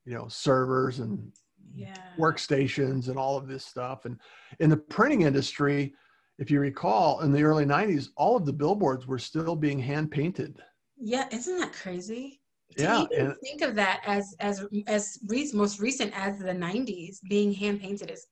you 0.05 0.13
know 0.13 0.27
servers 0.27 0.99
and 0.99 1.31
yeah. 1.73 1.95
workstations 2.17 3.07
and 3.07 3.17
all 3.17 3.37
of 3.37 3.47
this 3.47 3.65
stuff 3.65 4.05
and 4.05 4.19
in 4.59 4.69
the 4.69 4.77
printing 4.77 5.21
industry 5.21 5.93
if 6.39 6.49
you 6.49 6.59
recall 6.59 7.21
in 7.21 7.31
the 7.31 7.43
early 7.43 7.65
90s 7.65 8.09
all 8.17 8.35
of 8.35 8.45
the 8.45 8.53
billboards 8.53 9.07
were 9.07 9.19
still 9.19 9.55
being 9.55 9.79
hand 9.79 10.11
painted 10.11 10.61
yeah 10.97 11.27
isn't 11.31 11.57
that 11.59 11.73
crazy 11.73 12.41
to 12.75 12.83
yeah 12.83 13.05
and 13.17 13.35
think 13.43 13.61
of 13.61 13.75
that 13.75 14.01
as 14.05 14.35
as 14.39 14.65
as 14.87 15.19
re- 15.27 15.49
most 15.53 15.79
recent 15.79 16.11
as 16.15 16.39
the 16.39 16.53
90s 16.53 17.17
being 17.29 17.53
hand 17.53 17.81
painted 17.81 18.11
is 18.11 18.27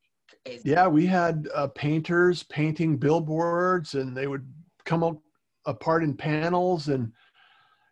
crazy. 0.46 0.70
yeah 0.70 0.88
we 0.88 1.06
had 1.06 1.48
uh, 1.54 1.68
painters 1.68 2.44
painting 2.44 2.98
billboards 2.98 3.96
and 3.96 4.16
they 4.16 4.28
would 4.28 4.48
come 4.86 5.04
up 5.04 5.18
apart 5.66 6.04
in 6.04 6.16
panels 6.16 6.88
and 6.88 7.12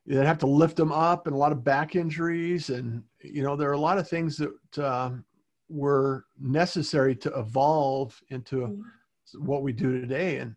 they'd 0.05 0.25
have 0.25 0.37
to 0.37 0.47
lift 0.47 0.77
them 0.77 0.91
up 0.91 1.27
and 1.27 1.35
a 1.35 1.37
lot 1.37 1.51
of 1.51 1.63
back 1.63 1.95
injuries 1.95 2.69
and 2.69 3.03
you 3.21 3.43
know 3.43 3.55
there 3.55 3.69
are 3.69 3.73
a 3.73 3.79
lot 3.79 3.97
of 3.97 4.07
things 4.07 4.37
that 4.37 4.85
um, 4.85 5.25
were 5.69 6.25
necessary 6.39 7.15
to 7.15 7.29
evolve 7.37 8.21
into 8.29 8.57
Mhm. 8.67 8.83
what 9.39 9.61
we 9.63 9.73
do 9.73 9.99
today 9.99 10.37
and 10.37 10.55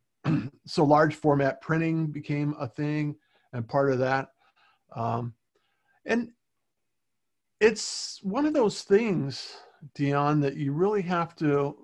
so 0.66 0.84
large 0.84 1.14
format 1.16 1.60
printing 1.60 2.06
became 2.06 2.54
a 2.60 2.68
thing 2.68 3.16
and 3.52 3.68
part 3.68 3.90
of 3.90 3.98
that 3.98 4.28
um, 4.94 5.34
and 6.06 6.32
it's 7.60 8.20
one 8.22 8.46
of 8.46 8.52
those 8.54 8.82
things 8.82 9.56
deon 9.94 10.40
that 10.42 10.56
you 10.56 10.72
really 10.72 11.02
have 11.02 11.34
to 11.36 11.76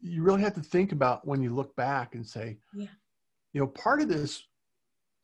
you 0.00 0.22
really 0.22 0.42
have 0.42 0.54
to 0.54 0.60
think 0.60 0.92
about 0.92 1.26
when 1.26 1.42
you 1.42 1.54
look 1.54 1.74
back 1.76 2.14
and 2.14 2.26
say 2.26 2.58
Yeah. 2.72 2.88
you 3.52 3.60
know 3.60 3.68
part 3.68 4.00
of 4.00 4.08
this 4.08 4.44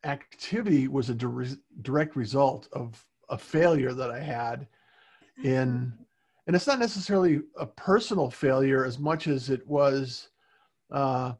activity 0.04 0.88
was 0.88 1.10
a 1.10 1.14
direct 1.82 2.16
result 2.16 2.68
of 2.72 3.04
a 3.30 3.38
failure 3.38 3.92
that 3.92 4.10
i 4.10 4.20
had 4.20 4.66
in 5.44 5.92
and 6.46 6.56
it's 6.56 6.66
not 6.66 6.78
necessarily 6.78 7.40
a 7.58 7.66
personal 7.66 8.30
failure 8.30 8.84
as 8.84 8.98
much 8.98 9.26
as 9.26 9.50
it 9.50 9.66
was 9.66 10.28
uh, 10.90 11.32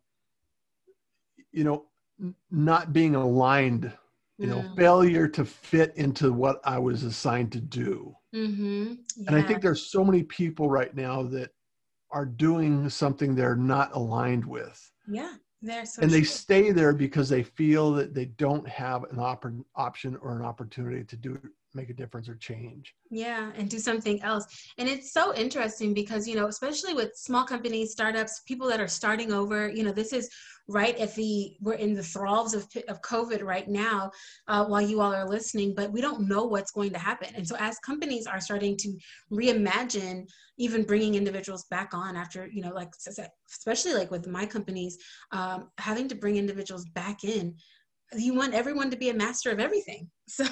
you 1.53 1.65
know 1.65 1.85
n- 2.21 2.35
not 2.51 2.93
being 2.93 3.15
aligned 3.15 3.93
you 4.39 4.47
know 4.47 4.65
failure 4.77 5.29
to 5.29 5.45
fit 5.45 5.93
into 5.97 6.33
what 6.33 6.61
i 6.65 6.79
was 6.79 7.03
assigned 7.03 7.53
to 7.53 7.61
do. 7.61 8.15
Mm-hmm. 8.35 8.95
and 9.27 9.37
i 9.37 9.43
think 9.43 9.61
there's 9.61 9.91
so 9.91 10.05
many 10.05 10.23
people 10.23 10.71
right 10.71 10.95
now 10.95 11.23
that 11.25 11.51
are 12.13 12.27
doing 12.27 12.89
something 12.89 13.35
they're 13.35 13.57
not 13.57 13.95
aligned 13.95 14.45
with. 14.45 14.91
Yeah, 15.09 15.35
they're 15.63 15.85
so 15.85 16.03
and 16.03 16.11
they 16.11 16.23
stay 16.23 16.73
there 16.73 16.93
because 16.93 17.29
they 17.29 17.43
feel 17.43 17.93
that 17.93 18.15
they 18.15 18.27
don't 18.27 18.69
have 18.69 19.05
an 19.05 19.19
op- 19.19 19.47
option 19.77 20.17
or 20.23 20.37
an 20.37 20.45
opportunity 20.45 21.05
to 21.05 21.17
do 21.17 21.41
make 21.75 21.91
a 21.91 21.95
difference 21.95 22.29
or 22.29 22.35
change 22.37 22.95
Yeah, 23.11 23.53
and 23.57 23.69
do 23.69 23.79
something 23.79 24.23
else. 24.23 24.45
And 24.79 24.89
it's 24.89 25.13
so 25.13 25.35
interesting 25.35 25.95
because, 25.95 26.27
you 26.27 26.37
know, 26.37 26.47
especially 26.47 26.95
with 26.95 27.17
small 27.17 27.45
companies, 27.45 27.93
startups, 27.93 28.43
people 28.47 28.69
that 28.69 28.81
are 28.81 28.89
starting 28.89 29.33
over, 29.33 29.69
you 29.69 29.83
know, 29.85 29.93
this 29.93 30.13
is 30.13 30.31
right 30.69 30.97
at 30.99 31.15
the, 31.17 31.57
we're 31.61 31.75
in 31.75 31.95
the 31.95 32.03
thralls 32.03 32.55
of, 32.55 32.67
of 32.89 33.03
COVID 33.03 33.43
right 33.43 33.69
now 33.69 34.11
uh, 34.49 34.65
while 34.65 34.81
you 34.81 35.01
all 35.01 35.13
are 35.13 35.29
listening, 35.29 35.75
but 35.75 35.93
we 35.93 36.01
don't 36.01 36.29
know 36.29 36.45
what's 36.45 36.71
going 36.71 36.93
to 36.93 36.99
happen. 36.99 37.29
And 37.35 37.47
so 37.47 37.57
as 37.59 37.79
companies 37.81 38.27
are 38.27 38.41
starting 38.41 38.77
to 38.79 38.97
reimagine 39.33 40.29
even 40.59 40.85
bringing 40.85 41.15
individuals 41.15 41.65
back 41.71 41.95
on 41.95 42.17
after, 42.17 42.49
you 42.53 42.63
know, 42.63 42.73
like, 42.73 42.93
especially 43.51 43.95
like 43.95 44.11
with 44.11 44.27
my 44.29 44.47
companies, 44.47 44.99
um, 45.33 45.71
having 45.79 46.07
to 46.09 46.15
bring 46.15 46.37
individuals 46.37 46.85
back 46.95 47.25
in, 47.25 47.57
you 48.17 48.35
want 48.35 48.55
everyone 48.55 48.91
to 48.91 48.97
be 48.97 49.11
a 49.11 49.15
master 49.15 49.51
of 49.51 49.61
everything. 49.61 50.09
So 50.31 50.45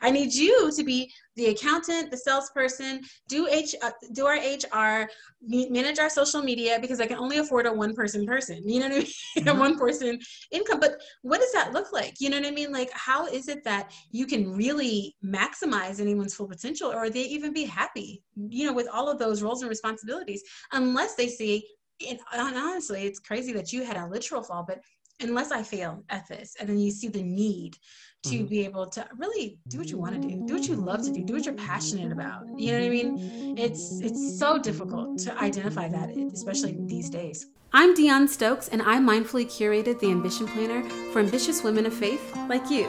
I 0.00 0.10
need 0.10 0.32
you 0.32 0.72
to 0.74 0.82
be 0.82 1.12
the 1.36 1.48
accountant, 1.48 2.10
the 2.10 2.16
salesperson, 2.16 3.02
do 3.28 3.46
H, 3.46 3.74
uh, 3.82 3.90
do 4.14 4.24
our 4.24 4.36
HR, 4.36 5.06
manage 5.46 5.98
our 5.98 6.08
social 6.08 6.42
media 6.42 6.78
because 6.80 6.98
I 6.98 7.06
can 7.06 7.18
only 7.18 7.36
afford 7.36 7.66
a 7.66 7.72
one 7.74 7.94
person 7.94 8.24
person. 8.24 8.66
You 8.66 8.80
know 8.80 8.88
what 8.88 8.94
I 8.94 8.98
mean? 9.00 9.12
a 9.36 9.54
Mhm. 9.54 9.58
one 9.58 9.78
person 9.78 10.18
income. 10.50 10.80
But 10.80 11.02
what 11.20 11.40
does 11.42 11.52
that 11.52 11.74
look 11.74 11.92
like? 11.92 12.14
You 12.20 12.30
know 12.30 12.38
what 12.38 12.46
I 12.46 12.52
mean? 12.52 12.72
Like, 12.72 12.90
how 12.94 13.26
is 13.26 13.48
it 13.48 13.62
that 13.64 13.92
you 14.12 14.24
can 14.24 14.50
really 14.56 15.14
maximize 15.22 16.00
anyone's 16.00 16.34
full 16.34 16.48
potential, 16.48 16.90
or 16.90 17.10
they 17.10 17.24
even 17.24 17.52
be 17.52 17.64
happy? 17.64 18.22
You 18.34 18.64
know, 18.64 18.72
with 18.72 18.88
all 18.90 19.10
of 19.10 19.18
those 19.18 19.42
roles 19.42 19.60
and 19.60 19.68
responsibilities, 19.68 20.42
unless 20.72 21.16
they 21.16 21.28
see. 21.28 21.68
And 22.08 22.18
honestly, 22.32 23.04
it's 23.04 23.20
crazy 23.20 23.52
that 23.52 23.72
you 23.72 23.84
had 23.84 23.96
a 23.98 24.08
literal 24.08 24.42
fall, 24.42 24.64
but 24.66 24.80
unless 25.22 25.50
I 25.52 25.62
fail 25.62 26.04
at 26.08 26.26
this, 26.28 26.56
and 26.58 26.68
then 26.68 26.78
you 26.78 26.90
see 26.90 27.08
the 27.08 27.22
need 27.22 27.76
to 28.24 28.44
Mhm. 28.44 28.48
be 28.48 28.64
able 28.64 28.86
to 28.86 29.06
really 29.18 29.58
do 29.68 29.78
what 29.78 29.88
you 29.90 29.98
want 29.98 30.14
to 30.14 30.28
do, 30.28 30.44
do 30.46 30.54
what 30.54 30.68
you 30.68 30.76
love 30.76 31.02
to 31.02 31.10
do, 31.10 31.24
do 31.24 31.32
what 31.34 31.44
you're 31.44 31.54
passionate 31.54 32.12
about. 32.12 32.46
You 32.56 32.72
know 32.72 32.78
what 32.78 32.86
I 32.86 32.90
mean? 32.90 33.58
It's 33.58 34.00
it's 34.00 34.38
so 34.38 34.58
difficult 34.58 35.18
to 35.20 35.36
identify 35.40 35.88
that, 35.88 36.10
especially 36.32 36.76
these 36.86 37.10
days. 37.10 37.46
I'm 37.72 37.94
Deon 37.94 38.28
Stokes, 38.28 38.68
and 38.68 38.82
I 38.82 38.98
mindfully 38.98 39.46
curated 39.46 39.98
the 39.98 40.10
Ambition 40.10 40.46
Planner 40.46 40.82
for 41.12 41.20
ambitious 41.20 41.62
women 41.64 41.86
of 41.86 41.94
faith 41.94 42.22
like 42.48 42.70
you. 42.70 42.86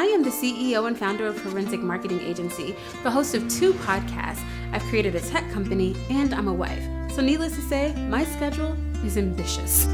I 0.00 0.04
am 0.14 0.22
the 0.22 0.30
CEO 0.30 0.86
and 0.86 0.96
founder 0.96 1.26
of 1.26 1.36
Forensic 1.36 1.80
Marketing 1.80 2.20
Agency, 2.20 2.74
the 3.02 3.10
host 3.10 3.34
of 3.34 3.48
two 3.48 3.72
podcasts. 3.74 4.42
I've 4.72 4.82
created 4.84 5.14
a 5.14 5.20
tech 5.20 5.50
company, 5.52 5.94
and 6.10 6.32
I'm 6.34 6.48
a 6.48 6.54
wife. 6.54 6.82
So, 7.14 7.20
needless 7.22 7.54
to 7.56 7.62
say, 7.62 7.94
my 8.08 8.24
schedule 8.24 8.76
is 9.04 9.16
ambitious. 9.16 9.84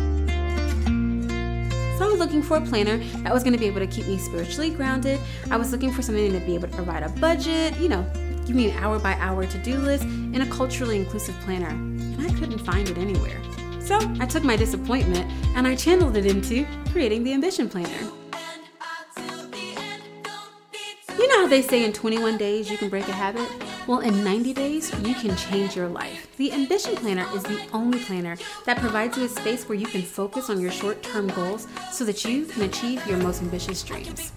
So 1.98 2.04
I 2.04 2.08
was 2.08 2.18
looking 2.18 2.42
for 2.42 2.56
a 2.56 2.60
planner 2.60 2.98
that 3.22 3.32
was 3.32 3.42
going 3.42 3.52
to 3.52 3.58
be 3.58 3.66
able 3.66 3.80
to 3.80 3.86
keep 3.86 4.06
me 4.06 4.18
spiritually 4.18 4.70
grounded. 4.70 5.20
I 5.50 5.56
was 5.56 5.70
looking 5.70 5.92
for 5.92 6.02
something 6.02 6.32
to 6.32 6.40
be 6.40 6.54
able 6.54 6.68
to 6.68 6.74
provide 6.74 7.02
a 7.02 7.08
budget, 7.08 7.78
you 7.78 7.88
know, 7.88 8.04
give 8.46 8.56
me 8.56 8.70
an 8.70 8.78
hour 8.82 8.98
by 8.98 9.14
hour 9.14 9.46
to 9.46 9.58
do 9.58 9.78
list, 9.78 10.04
and 10.04 10.42
a 10.42 10.46
culturally 10.46 10.96
inclusive 10.96 11.38
planner. 11.40 11.68
And 11.68 12.20
I 12.20 12.28
couldn't 12.38 12.58
find 12.58 12.88
it 12.88 12.98
anywhere. 12.98 13.40
So 13.80 13.98
I 14.18 14.26
took 14.26 14.42
my 14.44 14.56
disappointment 14.56 15.30
and 15.54 15.68
I 15.68 15.76
channeled 15.76 16.16
it 16.16 16.26
into 16.26 16.66
creating 16.90 17.22
the 17.22 17.32
Ambition 17.32 17.68
Planner. 17.68 18.10
You 21.18 21.28
know 21.28 21.40
how 21.42 21.46
they 21.46 21.62
say 21.62 21.84
in 21.84 21.92
21 21.92 22.38
days 22.38 22.70
you 22.70 22.78
can 22.78 22.88
break 22.88 23.06
a 23.08 23.12
habit? 23.12 23.48
Well, 23.86 24.00
in 24.00 24.24
90 24.24 24.54
days, 24.54 24.90
you 25.02 25.14
can 25.14 25.36
change 25.36 25.76
your 25.76 25.88
life. 25.88 26.26
The 26.38 26.52
Ambition 26.52 26.96
Planner 26.96 27.26
is 27.34 27.42
the 27.42 27.60
only 27.74 27.98
planner 27.98 28.38
that 28.64 28.78
provides 28.78 29.18
you 29.18 29.24
a 29.24 29.28
space 29.28 29.68
where 29.68 29.76
you 29.76 29.86
can 29.86 30.00
focus 30.00 30.48
on 30.48 30.58
your 30.58 30.70
short 30.70 31.02
term 31.02 31.26
goals 31.28 31.68
so 31.92 32.02
that 32.06 32.24
you 32.24 32.46
can 32.46 32.62
achieve 32.62 33.06
your 33.06 33.18
most 33.18 33.42
ambitious 33.42 33.82
dreams. 33.82 34.32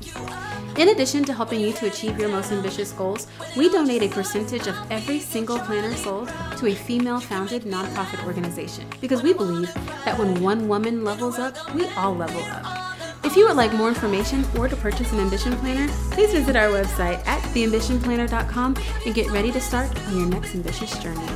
In 0.75 0.89
addition 0.89 1.23
to 1.23 1.33
helping 1.33 1.61
you 1.61 1.71
to 1.73 1.87
achieve 1.87 2.19
your 2.19 2.27
most 2.27 2.51
ambitious 2.51 2.91
goals, 2.91 3.27
we 3.55 3.69
donate 3.69 4.03
a 4.03 4.09
percentage 4.09 4.67
of 4.67 4.75
every 4.91 5.21
single 5.21 5.59
planner 5.59 5.95
sold 5.95 6.27
to 6.57 6.67
a 6.67 6.75
female 6.75 7.21
founded 7.21 7.63
nonprofit 7.63 8.25
organization 8.25 8.85
because 8.99 9.23
we 9.23 9.33
believe 9.33 9.73
that 10.03 10.19
when 10.19 10.41
one 10.41 10.67
woman 10.67 11.05
levels 11.05 11.39
up, 11.39 11.55
we 11.73 11.87
all 11.95 12.13
level 12.13 12.41
up. 12.51 12.86
If 13.27 13.35
you 13.35 13.45
would 13.45 13.57
like 13.57 13.73
more 13.73 13.89
information 13.89 14.45
or 14.57 14.69
to 14.69 14.75
purchase 14.77 15.11
an 15.11 15.19
Ambition 15.19 15.53
Planner, 15.57 15.91
please 16.11 16.31
visit 16.31 16.55
our 16.55 16.69
website 16.69 17.27
at 17.27 17.41
theambitionplanner.com 17.53 18.77
and 19.05 19.13
get 19.13 19.29
ready 19.31 19.51
to 19.51 19.59
start 19.59 19.93
on 20.07 20.17
your 20.17 20.29
next 20.29 20.55
ambitious 20.55 20.97
journey. 20.99 21.27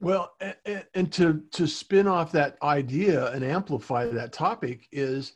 Well, 0.00 0.34
and 0.94 1.12
to 1.12 1.42
to 1.52 1.66
spin 1.66 2.08
off 2.08 2.32
that 2.32 2.56
idea 2.62 3.32
and 3.32 3.44
amplify 3.44 4.06
that 4.06 4.32
topic 4.32 4.88
is, 4.90 5.34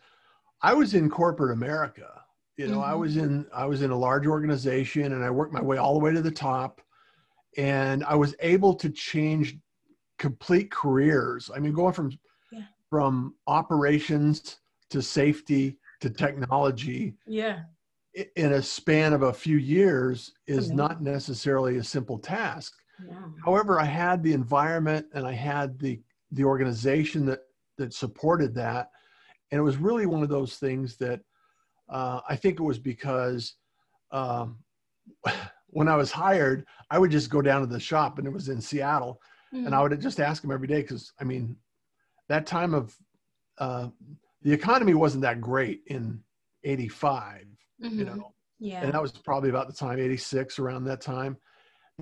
I 0.62 0.72
was 0.72 0.94
in 0.94 1.10
corporate 1.10 1.52
America. 1.52 2.22
You 2.56 2.68
know, 2.68 2.80
I 2.80 2.92
Mhm. 2.92 2.98
was 2.98 3.18
in 3.18 3.46
I 3.52 3.66
was 3.66 3.82
in 3.82 3.90
a 3.90 3.96
large 3.96 4.26
organization, 4.26 5.12
and 5.12 5.22
I 5.22 5.28
worked 5.28 5.52
my 5.52 5.62
way 5.62 5.76
all 5.76 5.92
the 5.92 6.00
way 6.00 6.14
to 6.14 6.22
the 6.22 6.30
top, 6.30 6.80
and 7.58 8.02
I 8.04 8.14
was 8.14 8.34
able 8.40 8.72
to 8.76 8.88
change 8.88 9.58
complete 10.16 10.70
careers. 10.70 11.50
I 11.54 11.58
mean, 11.58 11.74
going 11.74 11.92
from 11.92 12.10
Yeah. 12.50 12.62
from 12.88 13.34
operations 13.46 14.56
to 14.90 15.02
safety 15.02 15.78
to 16.00 16.10
technology 16.10 17.14
Yeah. 17.26 17.60
in 18.36 18.52
a 18.54 18.62
span 18.62 19.12
of 19.12 19.22
a 19.22 19.32
few 19.32 19.56
years 19.58 20.32
is 20.46 20.72
not 20.72 21.02
necessarily 21.02 21.76
a 21.78 21.84
simple 21.84 22.18
task. 22.18 22.74
Yeah. 23.00 23.14
however 23.44 23.78
i 23.80 23.84
had 23.84 24.24
the 24.24 24.32
environment 24.32 25.06
and 25.14 25.24
i 25.24 25.32
had 25.32 25.78
the 25.78 26.00
the 26.32 26.42
organization 26.44 27.24
that 27.26 27.40
that 27.76 27.94
supported 27.94 28.52
that. 28.56 28.90
And 29.52 29.58
it 29.60 29.62
was 29.62 29.76
really 29.76 30.04
one 30.04 30.24
of 30.24 30.28
those 30.28 30.56
things 30.56 30.96
that 30.96 31.20
uh, 31.88 32.20
i 32.28 32.34
think 32.34 32.58
it 32.58 32.62
was 32.64 32.78
because 32.80 33.54
um, 34.10 34.58
when 35.68 35.86
i 35.88 35.94
was 35.96 36.10
hired 36.10 36.66
i 36.90 36.98
would 36.98 37.12
just 37.12 37.30
go 37.30 37.40
down 37.40 37.60
to 37.60 37.68
the 37.68 37.78
shop 37.78 38.18
and 38.18 38.26
it 38.26 38.32
was 38.32 38.48
in 38.48 38.60
seattle. 38.60 39.20
And 39.52 39.74
i 39.76 39.80
would 39.80 39.98
just 40.00 40.18
ask 40.20 40.42
them 40.42 40.50
every 40.50 40.66
day 40.66 40.82
because 40.82 41.12
i 41.20 41.24
mean 41.24 41.56
that 42.28 42.46
time 42.46 42.74
of 42.74 42.96
uh, 43.58 43.88
the 44.42 44.52
economy 44.52 44.94
wasn't 44.94 45.22
that 45.22 45.40
great 45.40 45.82
in 45.86 46.22
85 46.64 47.46
you 47.80 47.88
Mhm. 48.04 48.06
know 48.06 48.34
Yeah. 48.58 48.82
and 48.82 48.92
that 48.92 49.02
was 49.02 49.12
probably 49.12 49.50
about 49.50 49.66
the 49.68 49.72
time 49.72 49.98
86 49.98 50.58
around 50.58 50.84
that 50.84 51.00
time 51.00 51.36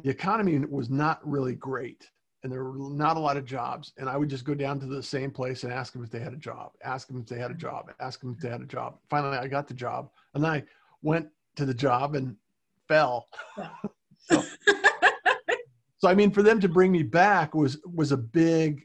the 0.02 0.11
economy 0.11 0.59
was 0.59 0.88
not 0.90 1.26
really 1.26 1.55
great 1.55 2.11
and 2.43 2.52
there 2.52 2.64
were 2.64 2.90
not 2.90 3.16
a 3.16 3.21
lot 3.21 3.37
of 3.37 3.45
jobs 3.45 3.93
and 3.99 4.09
i 4.09 4.16
would 4.16 4.28
just 4.31 4.45
go 4.45 4.55
down 4.55 4.78
to 4.81 4.87
the 4.87 5.02
same 5.02 5.31
place 5.31 5.64
and 5.64 5.73
ask 5.73 5.93
them 5.93 6.02
if 6.02 6.11
they 6.11 6.21
had 6.21 6.33
a 6.33 6.38
job 6.38 6.73
ask 6.83 7.09
them 7.09 7.19
if 7.21 7.26
they 7.26 7.38
had 7.38 7.50
a 7.50 7.55
job 7.55 7.93
ask 8.00 8.21
them 8.21 8.33
if 8.33 8.38
they 8.40 8.49
had 8.49 8.61
a 8.62 8.66
job 8.66 8.99
finally 9.11 9.37
i 9.38 9.47
got 9.47 9.66
the 9.69 9.75
job 9.75 10.11
and 10.35 10.43
then 10.43 10.50
i 10.50 10.64
went 11.02 11.28
to 11.57 11.64
the 11.64 11.75
job 11.75 12.14
and 12.14 12.37
fell. 12.88 13.26
Yeah. 13.59 13.69
so, 14.19 14.43
so, 15.99 16.09
I 16.09 16.14
mean, 16.14 16.31
for 16.31 16.43
them 16.43 16.61
to 16.61 16.69
bring 16.69 16.93
me 16.93 17.02
back 17.02 17.55
was 17.55 17.78
was 17.85 18.12
a 18.12 18.16
big 18.16 18.83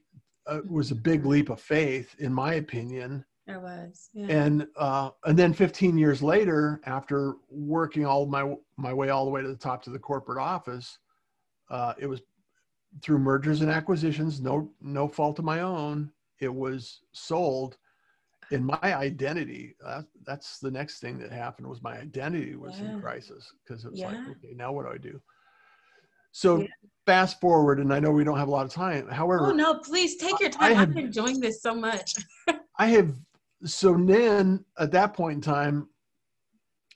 uh, 0.48 0.60
was 0.68 0.92
a 0.92 0.96
big 0.96 1.26
leap 1.26 1.50
of 1.50 1.60
faith, 1.62 2.16
in 2.20 2.34
my 2.34 2.56
opinion. 2.56 3.24
It 3.56 3.62
was. 3.62 4.10
Yeah. 4.14 4.28
And 4.28 4.68
uh, 4.76 5.12
and 5.26 5.38
then 5.38 5.54
15 5.54 5.98
years 5.98 6.22
later, 6.22 6.82
after 6.86 7.36
working 7.50 8.06
all 8.06 8.26
my 8.26 8.56
my 8.78 8.94
way 8.94 9.10
all 9.10 9.26
the 9.26 9.32
way 9.32 9.42
to 9.42 9.48
the 9.48 9.56
top 9.56 9.84
to 9.84 9.90
the 9.90 10.00
corporate 10.00 10.40
office, 10.40 11.00
uh, 11.70 11.94
it 11.98 12.08
was 12.08 12.22
through 13.02 13.20
mergers 13.20 13.62
and 13.62 13.72
acquisitions. 13.72 14.42
No 14.42 14.70
no 14.82 15.08
fault 15.08 15.40
of 15.40 15.46
my 15.46 15.62
own. 15.62 16.12
It 16.40 16.54
was 16.54 17.02
sold 17.12 17.78
in 18.52 18.64
my 18.64 18.80
identity 18.82 19.76
uh, 19.86 20.02
that's 20.26 20.60
the 20.60 20.70
next 20.70 21.00
thing 21.00 21.18
that 21.18 21.32
happened 21.32 21.68
was 21.68 21.82
my 21.82 21.98
identity 21.98 22.56
was 22.56 22.80
yeah. 22.80 22.92
in 22.92 23.02
crisis 23.02 23.52
because 23.64 23.86
it 23.86 23.92
was 23.92 24.00
yeah. 24.00 24.08
like 24.08 24.18
okay 24.30 24.54
now 24.56 24.72
what 24.72 24.86
do 24.86 24.92
i 24.92 24.98
do 24.98 25.20
so 26.32 26.66
fast 27.06 27.40
forward 27.42 27.80
and 27.80 27.94
i 27.94 28.00
know 28.00 28.12
we 28.12 28.24
don't 28.24 28.38
have 28.38 28.48
a 28.48 28.52
lot 28.52 28.66
of 28.66 28.72
time 28.72 29.08
however 29.08 29.48
oh 29.48 29.52
no 29.52 29.80
please 29.80 30.18
take 30.18 30.40
your 30.40 30.50
time 30.50 30.76
have, 30.76 30.90
i'm 30.90 30.98
enjoying 30.98 31.40
this 31.40 31.62
so 31.62 31.74
much 31.74 32.16
i 32.78 32.88
have 32.88 33.14
so 33.64 33.94
then 33.96 34.64
at 34.80 34.92
that 34.92 35.14
point 35.14 35.36
in 35.36 35.42
time 35.42 35.88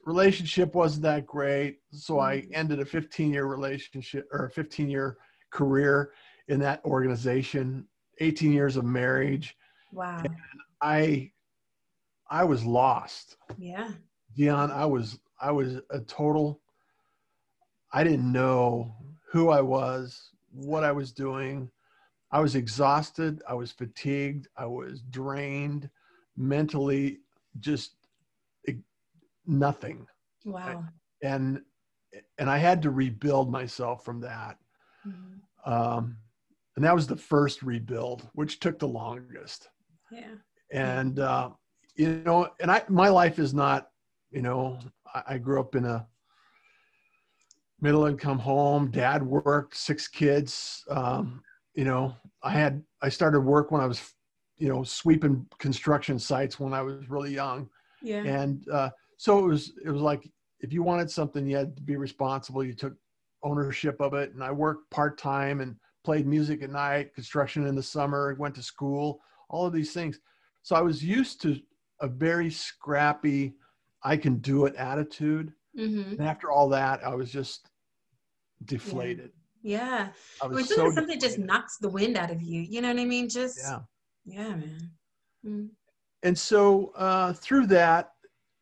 relationship 0.05 0.75
wasn't 0.75 1.03
that 1.03 1.25
great 1.25 1.79
so 1.91 2.19
i 2.19 2.37
mm-hmm. 2.37 2.51
ended 2.53 2.79
a 2.79 2.85
15 2.85 3.33
year 3.33 3.45
relationship 3.45 4.27
or 4.31 4.45
a 4.45 4.51
15 4.51 4.89
year 4.89 5.17
career 5.51 6.11
in 6.47 6.59
that 6.59 6.83
organization 6.85 7.85
18 8.19 8.51
years 8.51 8.77
of 8.77 8.85
marriage 8.85 9.55
wow 9.91 10.21
and 10.23 10.35
i 10.81 11.31
I 12.29 12.43
was 12.43 12.65
lost. 12.65 13.37
Yeah. 13.57 13.91
Deon, 14.37 14.71
I 14.71 14.85
was 14.85 15.19
I 15.39 15.51
was 15.51 15.77
a 15.89 15.99
total 15.99 16.61
I 17.93 18.03
didn't 18.03 18.29
know 18.29 18.93
who 19.31 19.49
I 19.49 19.61
was, 19.61 20.31
what 20.51 20.83
I 20.83 20.91
was 20.91 21.11
doing. 21.11 21.69
I 22.31 22.39
was 22.39 22.55
exhausted, 22.55 23.41
I 23.47 23.53
was 23.53 23.71
fatigued, 23.71 24.47
I 24.57 24.65
was 24.65 25.01
drained, 25.09 25.89
mentally 26.37 27.19
just 27.59 27.95
nothing. 29.45 30.07
Wow. 30.45 30.83
And 31.21 31.61
and 32.37 32.49
I 32.49 32.57
had 32.57 32.81
to 32.83 32.91
rebuild 32.91 33.51
myself 33.51 34.05
from 34.05 34.21
that. 34.21 34.57
Mm-hmm. 35.07 35.71
Um, 35.71 36.17
and 36.75 36.85
that 36.85 36.95
was 36.95 37.07
the 37.07 37.17
first 37.17 37.63
rebuild, 37.63 38.27
which 38.33 38.59
took 38.59 38.79
the 38.79 38.87
longest. 38.87 39.69
Yeah. 40.11 40.35
And 40.71 41.19
uh, 41.19 41.49
you 41.95 42.21
know, 42.25 42.49
and 42.59 42.69
I, 42.69 42.83
my 42.89 43.09
life 43.09 43.39
is 43.39 43.53
not, 43.53 43.89
you 44.31 44.41
know, 44.41 44.79
I, 45.13 45.23
I 45.29 45.37
grew 45.37 45.59
up 45.59 45.75
in 45.75 45.85
a 45.85 46.05
middle 47.81 48.05
income 48.05 48.39
home. 48.39 48.91
Dad 48.91 49.23
worked, 49.23 49.77
six 49.77 50.07
kids. 50.07 50.83
Um, 50.89 51.41
you 51.73 51.85
know, 51.85 52.15
I 52.43 52.51
had, 52.51 52.83
I 53.01 53.09
started 53.09 53.41
work 53.41 53.71
when 53.71 53.81
I 53.81 53.85
was, 53.85 54.13
you 54.57 54.69
know, 54.69 54.83
sweeping 54.83 55.45
construction 55.59 56.17
sites 56.17 56.59
when 56.59 56.73
I 56.73 56.81
was 56.81 57.09
really 57.09 57.33
young. 57.33 57.69
Yeah. 58.01 58.23
And 58.23 58.67
uh, 58.69 58.89
so 59.17 59.39
it 59.39 59.47
was, 59.47 59.73
it 59.83 59.89
was 59.89 60.01
like, 60.01 60.29
if 60.61 60.71
you 60.71 60.83
wanted 60.83 61.11
something, 61.11 61.45
you 61.45 61.57
had 61.57 61.75
to 61.75 61.81
be 61.81 61.97
responsible. 61.97 62.63
You 62.63 62.73
took 62.73 62.95
ownership 63.43 63.99
of 63.99 64.13
it. 64.13 64.33
And 64.33 64.43
I 64.43 64.51
worked 64.51 64.89
part 64.91 65.17
time 65.17 65.61
and 65.61 65.75
played 66.03 66.25
music 66.25 66.63
at 66.63 66.69
night, 66.69 67.13
construction 67.13 67.67
in 67.67 67.75
the 67.75 67.83
summer, 67.83 68.35
went 68.39 68.55
to 68.55 68.63
school, 68.63 69.21
all 69.49 69.65
of 69.65 69.73
these 69.73 69.91
things. 69.91 70.19
So 70.63 70.75
I 70.75 70.81
was 70.81 71.03
used 71.03 71.41
to 71.41 71.59
a 71.99 72.07
very 72.07 72.49
scrappy, 72.49 73.55
I 74.03 74.17
can 74.17 74.37
do 74.37 74.65
it 74.65 74.75
attitude. 74.75 75.53
Mm-hmm. 75.77 76.11
And 76.13 76.23
after 76.23 76.51
all 76.51 76.69
that, 76.69 77.03
I 77.05 77.13
was 77.13 77.31
just 77.31 77.69
deflated. 78.63 79.31
Yeah. 79.61 80.09
I 80.41 80.47
was 80.47 80.69
so 80.69 80.91
something 80.91 81.19
just 81.19 81.39
knocks 81.39 81.77
the 81.77 81.89
wind 81.89 82.17
out 82.17 82.31
of 82.31 82.41
you. 82.41 82.61
You 82.61 82.81
know 82.81 82.89
what 82.89 82.99
I 82.99 83.05
mean? 83.05 83.27
Just 83.27 83.59
yeah, 83.59 83.79
yeah, 84.25 84.49
man. 84.49 84.91
Mm. 85.45 85.69
And 86.23 86.37
so 86.37 86.91
uh, 86.95 87.33
through 87.33 87.67
that, 87.67 88.11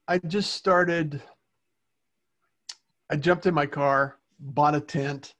I 0.07 0.17
just 0.19 0.53
started. 0.53 1.21
I 3.09 3.15
jumped 3.15 3.45
in 3.45 3.53
my 3.53 3.65
car, 3.65 4.17
bought 4.39 4.75
a 4.75 4.81
tent. 4.81 5.35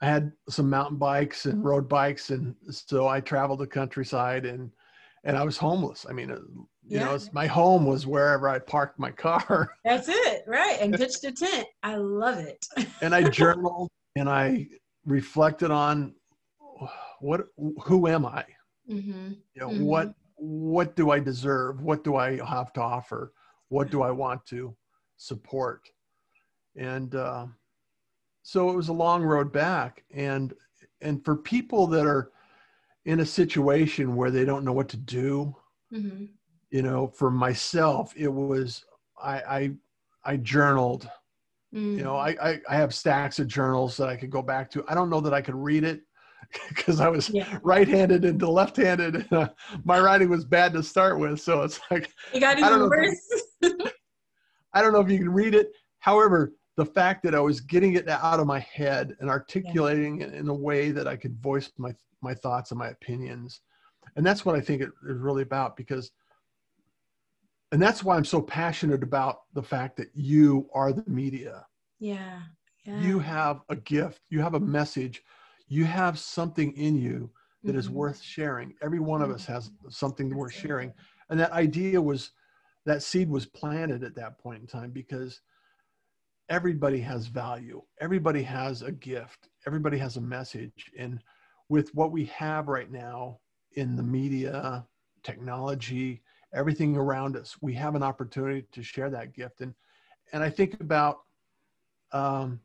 I 0.00 0.06
had 0.06 0.32
some 0.48 0.68
mountain 0.68 0.98
bikes 0.98 1.46
and 1.46 1.64
road 1.64 1.88
bikes, 1.88 2.30
and 2.30 2.54
so 2.70 3.08
I 3.08 3.20
traveled 3.20 3.60
the 3.60 3.66
countryside 3.66 4.44
and 4.44 4.70
and 5.24 5.36
I 5.36 5.42
was 5.42 5.56
homeless. 5.56 6.06
I 6.08 6.12
mean, 6.12 6.30
uh, 6.30 6.36
you 6.36 6.98
yeah. 6.98 7.06
know, 7.06 7.18
my 7.32 7.46
home 7.46 7.86
was 7.86 8.06
wherever 8.06 8.48
I 8.48 8.58
parked 8.58 8.98
my 8.98 9.10
car. 9.10 9.74
That's 9.84 10.08
it, 10.08 10.44
right? 10.46 10.76
And 10.80 10.94
pitched 10.94 11.24
a 11.24 11.32
tent. 11.32 11.66
I 11.82 11.96
love 11.96 12.38
it. 12.38 12.66
and 13.00 13.14
I 13.14 13.28
journaled 13.30 13.88
and 14.16 14.28
I 14.28 14.68
reflected 15.06 15.70
on 15.70 16.14
what, 17.20 17.46
who 17.84 18.06
am 18.06 18.26
I? 18.26 18.44
Mm-hmm. 18.90 19.32
You 19.54 19.60
know, 19.60 19.68
mm-hmm. 19.68 19.84
what, 19.84 20.14
what 20.36 20.96
do 20.96 21.10
I 21.10 21.20
deserve? 21.20 21.80
What 21.80 22.04
do 22.04 22.16
I 22.16 22.44
have 22.44 22.72
to 22.74 22.80
offer? 22.80 23.32
What 23.68 23.90
do 23.90 24.02
I 24.02 24.10
want 24.10 24.44
to 24.46 24.76
support? 25.16 25.88
And 26.76 27.14
uh, 27.14 27.46
so 28.42 28.70
it 28.70 28.76
was 28.76 28.88
a 28.88 28.92
long 28.92 29.22
road 29.22 29.52
back. 29.52 30.04
And 30.12 30.54
and 31.00 31.24
for 31.24 31.36
people 31.36 31.86
that 31.88 32.06
are 32.06 32.30
in 33.04 33.20
a 33.20 33.26
situation 33.26 34.16
where 34.16 34.30
they 34.30 34.44
don't 34.44 34.64
know 34.64 34.72
what 34.72 34.88
to 34.90 34.96
do, 34.96 35.54
mm-hmm 35.92 36.24
you 36.74 36.82
know 36.82 37.06
for 37.06 37.30
myself 37.30 38.12
it 38.16 38.26
was 38.26 38.84
i 39.22 39.36
i, 39.58 39.70
I 40.24 40.36
journaled 40.38 41.08
mm. 41.72 41.96
you 41.96 42.02
know 42.02 42.14
mm. 42.14 42.36
I, 42.42 42.50
I, 42.50 42.60
I 42.68 42.76
have 42.76 42.92
stacks 42.92 43.38
of 43.38 43.46
journals 43.46 43.96
that 43.98 44.08
i 44.08 44.16
could 44.16 44.30
go 44.30 44.42
back 44.42 44.72
to 44.72 44.84
i 44.88 44.94
don't 44.94 45.08
know 45.08 45.20
that 45.20 45.32
i 45.32 45.40
could 45.40 45.54
read 45.54 45.84
it 45.84 46.00
because 46.68 47.00
i 47.00 47.08
was 47.08 47.30
yeah. 47.30 47.58
right-handed 47.62 48.24
and 48.24 48.40
left-handed 48.42 49.30
uh, 49.32 49.48
my 49.84 50.00
writing 50.00 50.28
was 50.28 50.44
bad 50.44 50.72
to 50.72 50.82
start 50.82 51.18
with 51.18 51.40
so 51.40 51.62
it's 51.62 51.80
like 51.90 52.10
you 52.32 52.40
got 52.40 52.58
even 52.58 52.80
worse 52.80 53.42
i 54.74 54.82
don't 54.82 54.92
know 54.92 55.00
if 55.00 55.10
you 55.10 55.18
can 55.18 55.30
read 55.30 55.54
it 55.54 55.72
however 56.00 56.52
the 56.76 56.84
fact 56.84 57.22
that 57.22 57.34
i 57.34 57.40
was 57.40 57.60
getting 57.60 57.94
it 57.94 58.08
out 58.08 58.40
of 58.40 58.46
my 58.46 58.60
head 58.60 59.16
and 59.20 59.30
articulating 59.30 60.20
yeah. 60.20 60.26
it 60.26 60.34
in 60.34 60.48
a 60.48 60.54
way 60.54 60.90
that 60.90 61.08
i 61.08 61.16
could 61.16 61.36
voice 61.40 61.70
my 61.78 61.94
my 62.20 62.34
thoughts 62.34 62.70
and 62.70 62.78
my 62.78 62.88
opinions 62.88 63.60
and 64.16 64.24
that's 64.24 64.44
what 64.44 64.54
i 64.54 64.60
think 64.60 64.80
it 64.80 64.90
is 65.08 65.18
really 65.18 65.42
about 65.42 65.76
because 65.76 66.12
and 67.72 67.82
that's 67.82 68.04
why 68.04 68.16
i'm 68.16 68.24
so 68.24 68.40
passionate 68.40 69.02
about 69.02 69.42
the 69.54 69.62
fact 69.62 69.96
that 69.96 70.08
you 70.14 70.68
are 70.74 70.92
the 70.92 71.04
media 71.06 71.64
yeah, 72.00 72.40
yeah. 72.84 73.00
you 73.00 73.18
have 73.18 73.60
a 73.68 73.76
gift 73.76 74.20
you 74.28 74.40
have 74.40 74.54
a 74.54 74.60
message 74.60 75.22
you 75.68 75.84
have 75.84 76.18
something 76.18 76.72
in 76.72 76.96
you 76.96 77.30
that 77.62 77.70
mm-hmm. 77.70 77.78
is 77.78 77.90
worth 77.90 78.20
sharing. 78.20 78.74
Every 78.82 79.00
one 79.00 79.22
of 79.22 79.30
us 79.30 79.46
has 79.46 79.70
something 79.88 80.34
worth 80.34 80.52
sharing. 80.52 80.92
And 81.30 81.40
that 81.40 81.52
idea 81.52 82.00
was 82.00 82.30
that 82.86 83.02
seed 83.02 83.30
was 83.30 83.46
planted 83.46 84.04
at 84.04 84.14
that 84.16 84.38
point 84.38 84.60
in 84.60 84.66
time 84.66 84.90
because 84.90 85.40
everybody 86.50 87.00
has 87.00 87.26
value. 87.26 87.82
Everybody 88.00 88.42
has 88.42 88.82
a 88.82 88.92
gift. 88.92 89.48
Everybody 89.66 89.96
has 89.98 90.18
a 90.18 90.20
message. 90.20 90.90
And 90.98 91.20
with 91.70 91.94
what 91.94 92.12
we 92.12 92.26
have 92.26 92.68
right 92.68 92.90
now 92.90 93.38
in 93.72 93.96
the 93.96 94.02
media 94.02 94.86
technology 95.22 96.22
everything 96.54 96.96
around 96.96 97.36
us 97.36 97.56
we 97.60 97.74
have 97.74 97.94
an 97.96 98.02
opportunity 98.02 98.64
to 98.70 98.82
share 98.82 99.10
that 99.10 99.34
gift. 99.34 99.60
And 99.60 99.74
and 100.32 100.42
i 100.42 100.50
think 100.50 100.80
about 100.80 101.20
um, 102.12 102.60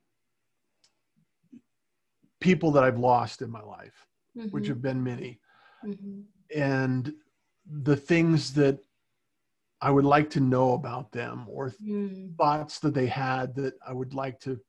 people 2.39 2.71
that 2.71 2.83
i've 2.83 2.99
lost 2.99 3.41
in 3.41 3.49
my 3.49 3.61
life 3.61 4.05
mm-hmm. 4.37 4.47
which 4.49 4.67
have 4.67 4.81
been 4.81 5.03
many 5.03 5.39
mm-hmm. 5.85 6.21
and 6.55 7.13
the 7.83 7.95
things 7.95 8.53
that 8.53 8.79
i 9.81 9.89
would 9.89 10.05
like 10.05 10.29
to 10.29 10.39
know 10.39 10.73
about 10.73 11.11
them 11.11 11.45
or 11.49 11.73
mm. 11.83 12.35
thoughts 12.37 12.79
that 12.79 12.93
they 12.93 13.07
had 13.07 13.55
that 13.55 13.73
i 13.87 13.93
would 13.93 14.13
like 14.13 14.39
to 14.39 14.59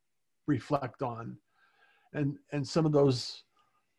reflect 0.47 1.03
on 1.03 1.37
and 2.13 2.37
and 2.53 2.67
some 2.67 2.87
of 2.87 2.93
those 2.93 3.45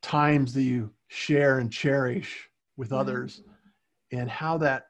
times 0.01 0.53
that 0.53 0.63
you 0.63 0.91
share 1.07 1.59
and 1.59 1.71
cherish 1.71 2.49
with 2.77 2.89
mm. 2.89 2.97
others 2.97 3.43
and 4.11 4.29
how 4.29 4.57
that 4.57 4.85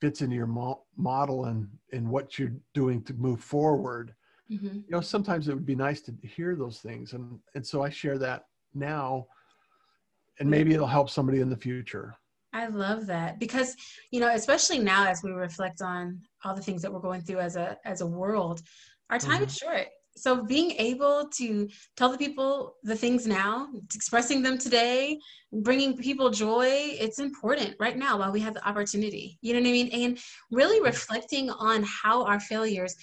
fits 0.00 0.22
into 0.22 0.36
your 0.36 0.46
mo- 0.46 0.82
model 0.96 1.46
and 1.46 1.68
and 1.92 2.08
what 2.08 2.38
you're 2.38 2.54
doing 2.74 3.02
to 3.02 3.14
move 3.14 3.40
forward 3.40 4.14
mm-hmm. 4.50 4.66
you 4.66 4.90
know 4.90 5.00
sometimes 5.00 5.48
it 5.48 5.54
would 5.54 5.66
be 5.66 5.74
nice 5.74 6.00
to 6.00 6.12
hear 6.22 6.56
those 6.56 6.78
things 6.78 7.12
and 7.12 7.38
and 7.54 7.66
so 7.66 7.82
i 7.82 7.88
share 7.88 8.18
that 8.18 8.44
now 8.74 9.26
and 10.38 10.48
maybe 10.48 10.74
it'll 10.74 10.86
help 10.86 11.10
somebody 11.10 11.40
in 11.40 11.50
the 11.50 11.56
future 11.56 12.14
i 12.52 12.66
love 12.66 13.06
that 13.06 13.38
because 13.38 13.76
you 14.10 14.20
know 14.20 14.32
especially 14.34 14.78
now 14.78 15.06
as 15.06 15.22
we 15.22 15.30
reflect 15.30 15.82
on 15.82 16.20
all 16.44 16.54
the 16.54 16.62
things 16.62 16.82
that 16.82 16.92
we're 16.92 17.00
going 17.00 17.20
through 17.20 17.38
as 17.38 17.56
a 17.56 17.76
as 17.84 18.00
a 18.00 18.06
world 18.06 18.62
our 19.10 19.18
time 19.18 19.36
mm-hmm. 19.36 19.44
is 19.44 19.56
short 19.56 19.86
so 20.20 20.44
being 20.44 20.72
able 20.72 21.28
to 21.36 21.68
tell 21.96 22.10
the 22.10 22.18
people 22.18 22.76
the 22.82 22.96
things 22.96 23.26
now, 23.26 23.68
expressing 23.94 24.42
them 24.42 24.58
today, 24.58 25.18
bringing 25.52 25.96
people 25.96 26.30
joy, 26.30 26.68
it's 26.68 27.18
important 27.18 27.74
right 27.80 27.96
now 27.96 28.18
while 28.18 28.30
we 28.30 28.40
have 28.40 28.54
the 28.54 28.66
opportunity. 28.68 29.38
You 29.40 29.54
know 29.54 29.60
what 29.60 29.68
I 29.68 29.72
mean? 29.72 29.88
And 29.88 30.18
really 30.50 30.80
reflecting 30.80 31.50
on 31.50 31.84
how 31.84 32.24
our 32.24 32.38
failures 32.38 32.94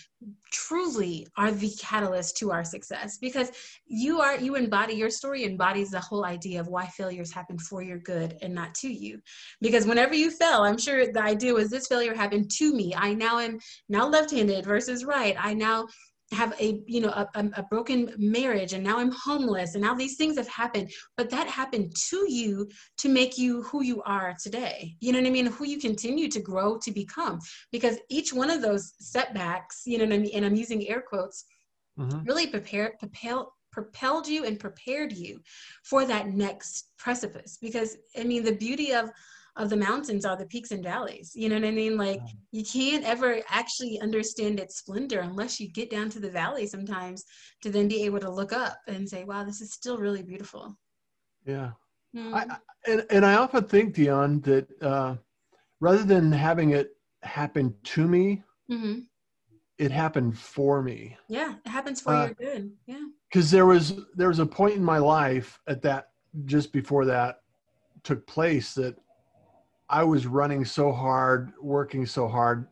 truly 0.51 1.27
are 1.37 1.51
the 1.51 1.71
catalyst 1.79 2.37
to 2.37 2.51
our 2.51 2.63
success 2.63 3.17
because 3.19 3.51
you 3.85 4.19
are 4.19 4.37
you 4.37 4.55
embody 4.55 4.93
your 4.93 5.09
story 5.09 5.43
embodies 5.43 5.91
the 5.91 5.99
whole 5.99 6.25
idea 6.25 6.59
of 6.59 6.67
why 6.67 6.87
failures 6.87 7.31
happen 7.31 7.57
for 7.59 7.83
your 7.83 7.99
good 7.99 8.35
and 8.41 8.55
not 8.55 8.73
to 8.73 8.87
you 8.87 9.19
because 9.61 9.85
whenever 9.85 10.15
you 10.15 10.31
fell 10.31 10.63
i'm 10.63 10.77
sure 10.77 11.11
the 11.11 11.21
idea 11.21 11.53
was 11.53 11.69
this 11.69 11.87
failure 11.87 12.15
happened 12.15 12.49
to 12.49 12.73
me 12.73 12.95
i 12.97 13.13
now 13.13 13.37
am 13.37 13.59
now 13.89 14.07
left-handed 14.07 14.65
versus 14.65 15.05
right 15.05 15.35
i 15.37 15.53
now 15.53 15.85
have 16.33 16.53
a 16.59 16.81
you 16.87 16.99
know 16.99 17.09
a, 17.09 17.27
a, 17.55 17.63
broken 17.63 18.13
marriage 18.17 18.73
and 18.73 18.83
now 18.83 18.99
i'm 18.99 19.11
homeless 19.11 19.75
and 19.75 19.83
now 19.83 19.93
these 19.93 20.17
things 20.17 20.37
have 20.37 20.47
happened 20.47 20.91
but 21.15 21.29
that 21.29 21.47
happened 21.47 21.93
to 21.95 22.29
you 22.29 22.67
to 22.97 23.07
make 23.07 23.37
you 23.37 23.63
who 23.63 23.81
you 23.81 24.01
are 24.03 24.35
today. 24.41 24.95
You 24.99 25.13
know 25.13 25.19
what 25.19 25.27
i 25.27 25.31
mean? 25.31 25.45
Who 25.45 25.65
you 25.65 25.79
continue 25.79 26.27
to 26.29 26.39
grow 26.41 26.77
to 26.79 26.91
become. 26.91 27.39
Because 27.71 27.97
each 28.09 28.33
one 28.33 28.49
of 28.49 28.61
those 28.61 28.93
setbacks 28.99 29.83
you 29.85 29.97
know 29.97 30.05
what 30.05 30.13
i 30.13 30.17
mean? 30.17 30.31
And 30.33 30.45
i'm 30.45 30.55
using 30.55 30.87
air 30.87 31.01
quotes 31.01 31.45
mm-hmm. 31.97 32.23
really 32.23 32.47
prepared 32.47 32.99
propel 32.99 33.53
propelled 33.71 34.27
you 34.27 34.43
and 34.43 34.59
prepared 34.59 35.13
you 35.13 35.39
for 35.83 36.03
that 36.05 36.27
next 36.27 36.89
precipice. 36.97 37.57
Because 37.61 37.97
i 38.17 38.23
mean 38.23 38.43
the 38.43 38.55
beauty 38.55 38.91
of 38.91 39.09
of 39.57 39.69
the 39.69 39.77
mountains 39.77 40.25
are 40.25 40.37
the 40.37 40.45
peaks 40.45 40.71
and 40.71 40.83
valleys. 40.83 41.31
You 41.35 41.49
know 41.49 41.55
what 41.55 41.65
I 41.65 41.71
mean? 41.71 41.97
Like 41.97 42.21
you 42.51 42.63
can't 42.63 43.03
ever 43.03 43.41
actually 43.49 43.99
understand 43.99 44.59
its 44.59 44.77
splendor 44.77 45.19
unless 45.19 45.59
you 45.59 45.69
get 45.71 45.89
down 45.89 46.09
to 46.11 46.19
the 46.19 46.29
valley 46.29 46.67
sometimes 46.67 47.25
to 47.63 47.69
then 47.69 47.87
be 47.87 48.03
able 48.03 48.19
to 48.19 48.29
look 48.29 48.53
up 48.53 48.77
and 48.87 49.07
say, 49.09 49.23
wow, 49.23 49.43
this 49.43 49.61
is 49.61 49.73
still 49.73 49.97
really 49.97 50.23
beautiful. 50.23 50.77
Yeah. 51.45 51.71
Mm. 52.15 52.33
I, 52.33 52.57
and, 52.89 53.05
and 53.09 53.25
I 53.25 53.35
often 53.35 53.63
think, 53.65 53.95
Deon, 53.95 54.43
that 54.43 54.67
uh, 54.81 55.15
rather 55.79 56.03
than 56.03 56.31
having 56.31 56.71
it 56.71 56.91
happen 57.23 57.73
to 57.83 58.07
me, 58.07 58.43
mm-hmm. 58.71 58.99
it 59.77 59.91
happened 59.91 60.37
for 60.37 60.81
me. 60.81 61.17
Yeah, 61.27 61.55
it 61.65 61.69
happens 61.69 62.01
for 62.01 62.13
uh, 62.13 62.25
your 62.25 62.33
good. 62.35 62.71
Yeah. 62.85 63.05
Because 63.29 63.51
there 63.51 63.65
was 63.65 63.99
there 64.15 64.29
was 64.29 64.39
a 64.39 64.45
point 64.45 64.75
in 64.75 64.83
my 64.83 64.99
life 64.99 65.59
at 65.67 65.81
that 65.81 66.09
just 66.45 66.71
before 66.71 67.05
that 67.05 67.41
took 68.03 68.25
place 68.27 68.73
that 68.75 68.95
I 69.89 70.03
was 70.03 70.27
running 70.27 70.65
so 70.65 70.91
hard, 70.91 71.51
working 71.61 72.05
so 72.05 72.27
hard, 72.27 72.67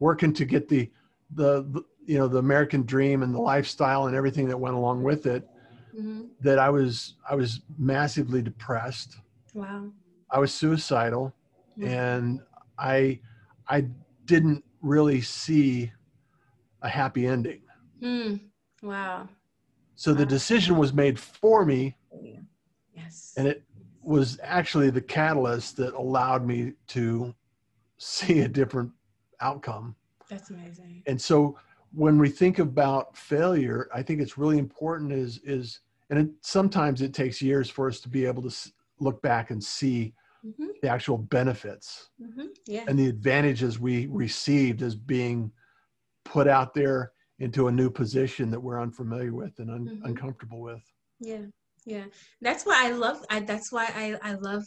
working 0.00 0.32
to 0.34 0.44
get 0.44 0.68
the, 0.68 0.90
the, 1.34 1.62
the 1.70 1.84
you 2.06 2.18
know 2.18 2.26
the 2.26 2.38
American 2.38 2.84
dream 2.84 3.22
and 3.22 3.34
the 3.34 3.40
lifestyle 3.40 4.06
and 4.06 4.16
everything 4.16 4.48
that 4.48 4.58
went 4.58 4.74
along 4.74 5.02
with 5.02 5.26
it. 5.26 5.48
Mm-hmm. 5.96 6.22
That 6.40 6.58
I 6.58 6.70
was 6.70 7.14
I 7.28 7.34
was 7.34 7.60
massively 7.78 8.42
depressed. 8.42 9.16
Wow. 9.54 9.90
I 10.30 10.38
was 10.38 10.52
suicidal, 10.52 11.34
mm-hmm. 11.78 11.88
and 11.88 12.40
I 12.78 13.20
I 13.68 13.86
didn't 14.24 14.64
really 14.82 15.20
see 15.20 15.92
a 16.82 16.88
happy 16.88 17.26
ending. 17.26 17.62
Mm. 18.02 18.40
Wow. 18.82 19.28
So 19.94 20.12
wow. 20.12 20.18
the 20.18 20.26
decision 20.26 20.76
was 20.78 20.92
made 20.92 21.18
for 21.18 21.64
me. 21.64 21.96
Yes. 22.94 23.34
And 23.36 23.46
it 23.46 23.64
was 24.02 24.38
actually 24.42 24.90
the 24.90 25.00
catalyst 25.00 25.76
that 25.76 25.94
allowed 25.94 26.46
me 26.46 26.72
to 26.88 27.34
see 27.98 28.40
a 28.40 28.48
different 28.48 28.90
outcome. 29.40 29.94
That's 30.28 30.50
amazing. 30.50 31.02
And 31.06 31.20
so 31.20 31.58
when 31.92 32.18
we 32.18 32.28
think 32.28 32.58
about 32.58 33.16
failure, 33.16 33.88
I 33.92 34.02
think 34.02 34.20
it's 34.20 34.38
really 34.38 34.58
important 34.58 35.12
is 35.12 35.38
is 35.44 35.80
and 36.08 36.18
it, 36.18 36.28
sometimes 36.40 37.02
it 37.02 37.14
takes 37.14 37.40
years 37.40 37.68
for 37.68 37.88
us 37.88 38.00
to 38.00 38.08
be 38.08 38.24
able 38.24 38.48
to 38.48 38.72
look 38.98 39.22
back 39.22 39.50
and 39.50 39.62
see 39.62 40.12
mm-hmm. 40.44 40.68
the 40.82 40.88
actual 40.88 41.18
benefits 41.18 42.10
mm-hmm. 42.20 42.46
yeah. 42.66 42.84
and 42.88 42.98
the 42.98 43.06
advantages 43.06 43.78
we 43.78 44.06
received 44.06 44.82
as 44.82 44.94
being 44.94 45.52
put 46.24 46.48
out 46.48 46.74
there 46.74 47.12
into 47.38 47.68
a 47.68 47.72
new 47.72 47.90
position 47.90 48.50
that 48.50 48.60
we're 48.60 48.80
unfamiliar 48.80 49.32
with 49.32 49.58
and 49.58 49.70
un- 49.70 49.86
mm-hmm. 49.86 50.04
uncomfortable 50.04 50.60
with. 50.60 50.82
Yeah 51.20 51.46
yeah. 51.86 52.04
That's 52.40 52.64
why 52.64 52.86
i 52.86 52.90
love 52.90 53.24
I, 53.30 53.40
that's 53.40 53.72
why 53.72 53.86
i 53.94 54.30
i 54.30 54.34
love 54.34 54.64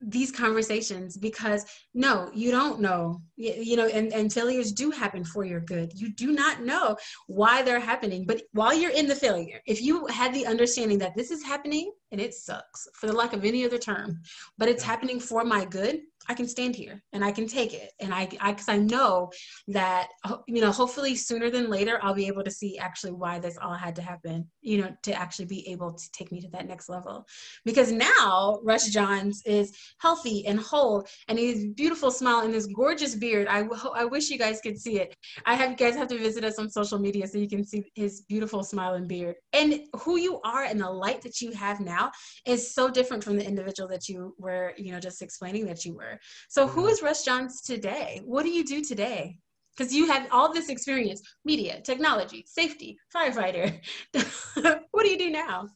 these 0.00 0.32
conversations 0.32 1.16
because 1.16 1.66
no 1.92 2.30
you 2.34 2.50
don't 2.50 2.80
know. 2.80 3.20
You, 3.36 3.52
you, 3.58 3.76
know 3.76 3.86
and, 3.86 4.12
and 4.12 4.32
failures 4.32 4.72
do 4.72 4.90
happen 4.90 5.24
for 5.24 5.44
your 5.44 5.60
good. 5.60 5.92
You 5.94 6.10
do 6.12 6.32
not 6.32 6.62
know 6.62 6.96
why 7.26 7.62
they're 7.62 7.80
happening. 7.80 8.24
But 8.24 8.42
while 8.52 8.74
you're 8.74 8.92
in 8.92 9.06
the 9.06 9.14
failure 9.14 9.60
if 9.66 9.82
you 9.82 10.06
had 10.06 10.32
the 10.32 10.46
understanding 10.46 10.98
that 10.98 11.14
this 11.16 11.30
is 11.30 11.44
happening 11.44 11.92
and 12.12 12.20
it 12.20 12.32
sucks 12.34 12.88
for 12.94 13.06
the 13.06 13.12
lack 13.12 13.34
of 13.34 13.44
any 13.44 13.64
other 13.64 13.78
term 13.78 14.20
but 14.56 14.68
it's 14.68 14.82
happening 14.82 15.20
for 15.20 15.44
my 15.44 15.64
good 15.64 16.00
I 16.30 16.34
can 16.34 16.46
stand 16.46 16.76
here 16.76 17.02
and 17.12 17.24
I 17.24 17.32
can 17.32 17.48
take 17.48 17.74
it. 17.74 17.90
And 17.98 18.14
I, 18.14 18.28
I, 18.40 18.52
cause 18.52 18.68
I 18.68 18.76
know 18.76 19.32
that, 19.66 20.10
you 20.46 20.60
know, 20.60 20.70
hopefully 20.70 21.16
sooner 21.16 21.50
than 21.50 21.68
later, 21.68 21.98
I'll 22.02 22.14
be 22.14 22.28
able 22.28 22.44
to 22.44 22.52
see 22.52 22.78
actually 22.78 23.14
why 23.14 23.40
this 23.40 23.58
all 23.60 23.74
had 23.74 23.96
to 23.96 24.02
happen, 24.02 24.48
you 24.60 24.80
know, 24.80 24.94
to 25.02 25.12
actually 25.12 25.46
be 25.46 25.68
able 25.68 25.92
to 25.92 26.12
take 26.12 26.30
me 26.30 26.40
to 26.42 26.48
that 26.50 26.68
next 26.68 26.88
level. 26.88 27.26
Because 27.64 27.90
now 27.90 28.60
Russ 28.62 28.90
Johns 28.90 29.42
is 29.44 29.76
healthy 29.98 30.46
and 30.46 30.60
whole 30.60 31.04
and 31.26 31.36
he's 31.36 31.66
beautiful 31.74 32.12
smile 32.12 32.42
and 32.42 32.54
this 32.54 32.66
gorgeous 32.66 33.16
beard. 33.16 33.48
I, 33.50 33.66
I 33.92 34.04
wish 34.04 34.30
you 34.30 34.38
guys 34.38 34.60
could 34.60 34.78
see 34.78 35.00
it. 35.00 35.16
I 35.46 35.56
have 35.56 35.70
you 35.72 35.76
guys 35.76 35.96
have 35.96 36.06
to 36.08 36.18
visit 36.18 36.44
us 36.44 36.60
on 36.60 36.70
social 36.70 37.00
media 37.00 37.26
so 37.26 37.38
you 37.38 37.48
can 37.48 37.66
see 37.66 37.90
his 37.96 38.20
beautiful 38.28 38.62
smile 38.62 38.94
and 38.94 39.08
beard. 39.08 39.34
And 39.52 39.80
who 39.96 40.16
you 40.16 40.40
are 40.44 40.62
and 40.62 40.80
the 40.80 40.88
light 40.88 41.22
that 41.22 41.40
you 41.40 41.50
have 41.50 41.80
now 41.80 42.12
is 42.46 42.72
so 42.72 42.88
different 42.88 43.24
from 43.24 43.36
the 43.36 43.44
individual 43.44 43.88
that 43.88 44.08
you 44.08 44.36
were, 44.38 44.74
you 44.76 44.92
know, 44.92 45.00
just 45.00 45.22
explaining 45.22 45.66
that 45.66 45.84
you 45.84 45.96
were. 45.96 46.19
So, 46.48 46.66
who 46.66 46.86
is 46.86 47.02
Russ 47.02 47.24
Johns 47.24 47.60
today? 47.60 48.20
What 48.24 48.44
do 48.44 48.50
you 48.50 48.64
do 48.64 48.82
today? 48.82 49.38
Because 49.76 49.94
you 49.94 50.06
have 50.06 50.26
all 50.30 50.52
this 50.52 50.68
experience 50.68 51.22
media, 51.44 51.80
technology, 51.80 52.44
safety, 52.46 52.98
firefighter. 53.14 53.80
what 54.90 55.04
do 55.04 55.08
you 55.08 55.18
do 55.18 55.30
now? 55.30 55.68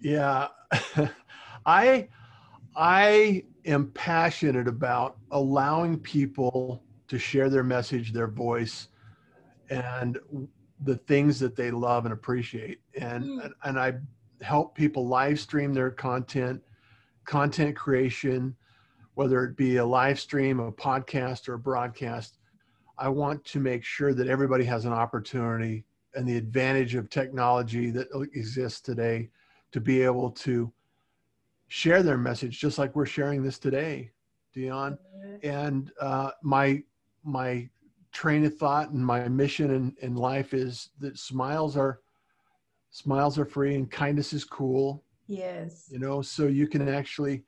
Yeah, 0.00 0.48
I, 1.66 2.08
I 2.76 3.44
am 3.64 3.90
passionate 3.92 4.68
about 4.68 5.18
allowing 5.30 5.98
people 5.98 6.82
to 7.08 7.18
share 7.18 7.48
their 7.48 7.62
message, 7.62 8.12
their 8.12 8.26
voice, 8.26 8.88
and 9.70 10.18
the 10.82 10.96
things 10.96 11.38
that 11.40 11.56
they 11.56 11.70
love 11.70 12.04
and 12.04 12.12
appreciate. 12.12 12.80
And, 13.00 13.24
mm. 13.24 13.44
and, 13.44 13.54
and 13.64 13.78
I 13.78 13.94
help 14.42 14.74
people 14.74 15.06
live 15.06 15.40
stream 15.40 15.72
their 15.72 15.90
content, 15.90 16.62
content 17.24 17.76
creation, 17.76 18.56
whether 19.14 19.44
it 19.44 19.56
be 19.56 19.76
a 19.76 19.84
live 19.84 20.18
stream, 20.18 20.60
a 20.60 20.72
podcast, 20.72 21.48
or 21.48 21.54
a 21.54 21.58
broadcast, 21.58 22.38
I 22.98 23.08
want 23.08 23.44
to 23.46 23.60
make 23.60 23.84
sure 23.84 24.14
that 24.14 24.28
everybody 24.28 24.64
has 24.64 24.84
an 24.84 24.92
opportunity 24.92 25.84
and 26.14 26.28
the 26.28 26.36
advantage 26.36 26.94
of 26.94 27.10
technology 27.10 27.90
that 27.90 28.08
exists 28.34 28.80
today 28.80 29.30
to 29.72 29.80
be 29.80 30.02
able 30.02 30.30
to 30.30 30.72
share 31.68 32.02
their 32.02 32.18
message, 32.18 32.60
just 32.60 32.78
like 32.78 32.94
we're 32.94 33.06
sharing 33.06 33.42
this 33.42 33.58
today, 33.58 34.10
Deon. 34.54 34.96
And 35.42 35.90
uh, 36.00 36.30
my 36.42 36.82
my 37.24 37.68
train 38.12 38.44
of 38.44 38.56
thought 38.56 38.90
and 38.90 39.04
my 39.04 39.26
mission 39.28 39.72
in, 39.72 39.96
in 40.02 40.14
life 40.14 40.54
is 40.54 40.90
that 41.00 41.18
smiles 41.18 41.76
are 41.76 42.00
smiles 42.90 43.38
are 43.38 43.44
free 43.44 43.74
and 43.74 43.90
kindness 43.90 44.32
is 44.32 44.44
cool. 44.44 45.02
Yes. 45.26 45.88
You 45.90 45.98
know, 45.98 46.22
so 46.22 46.46
you 46.46 46.68
can 46.68 46.88
actually 46.88 47.42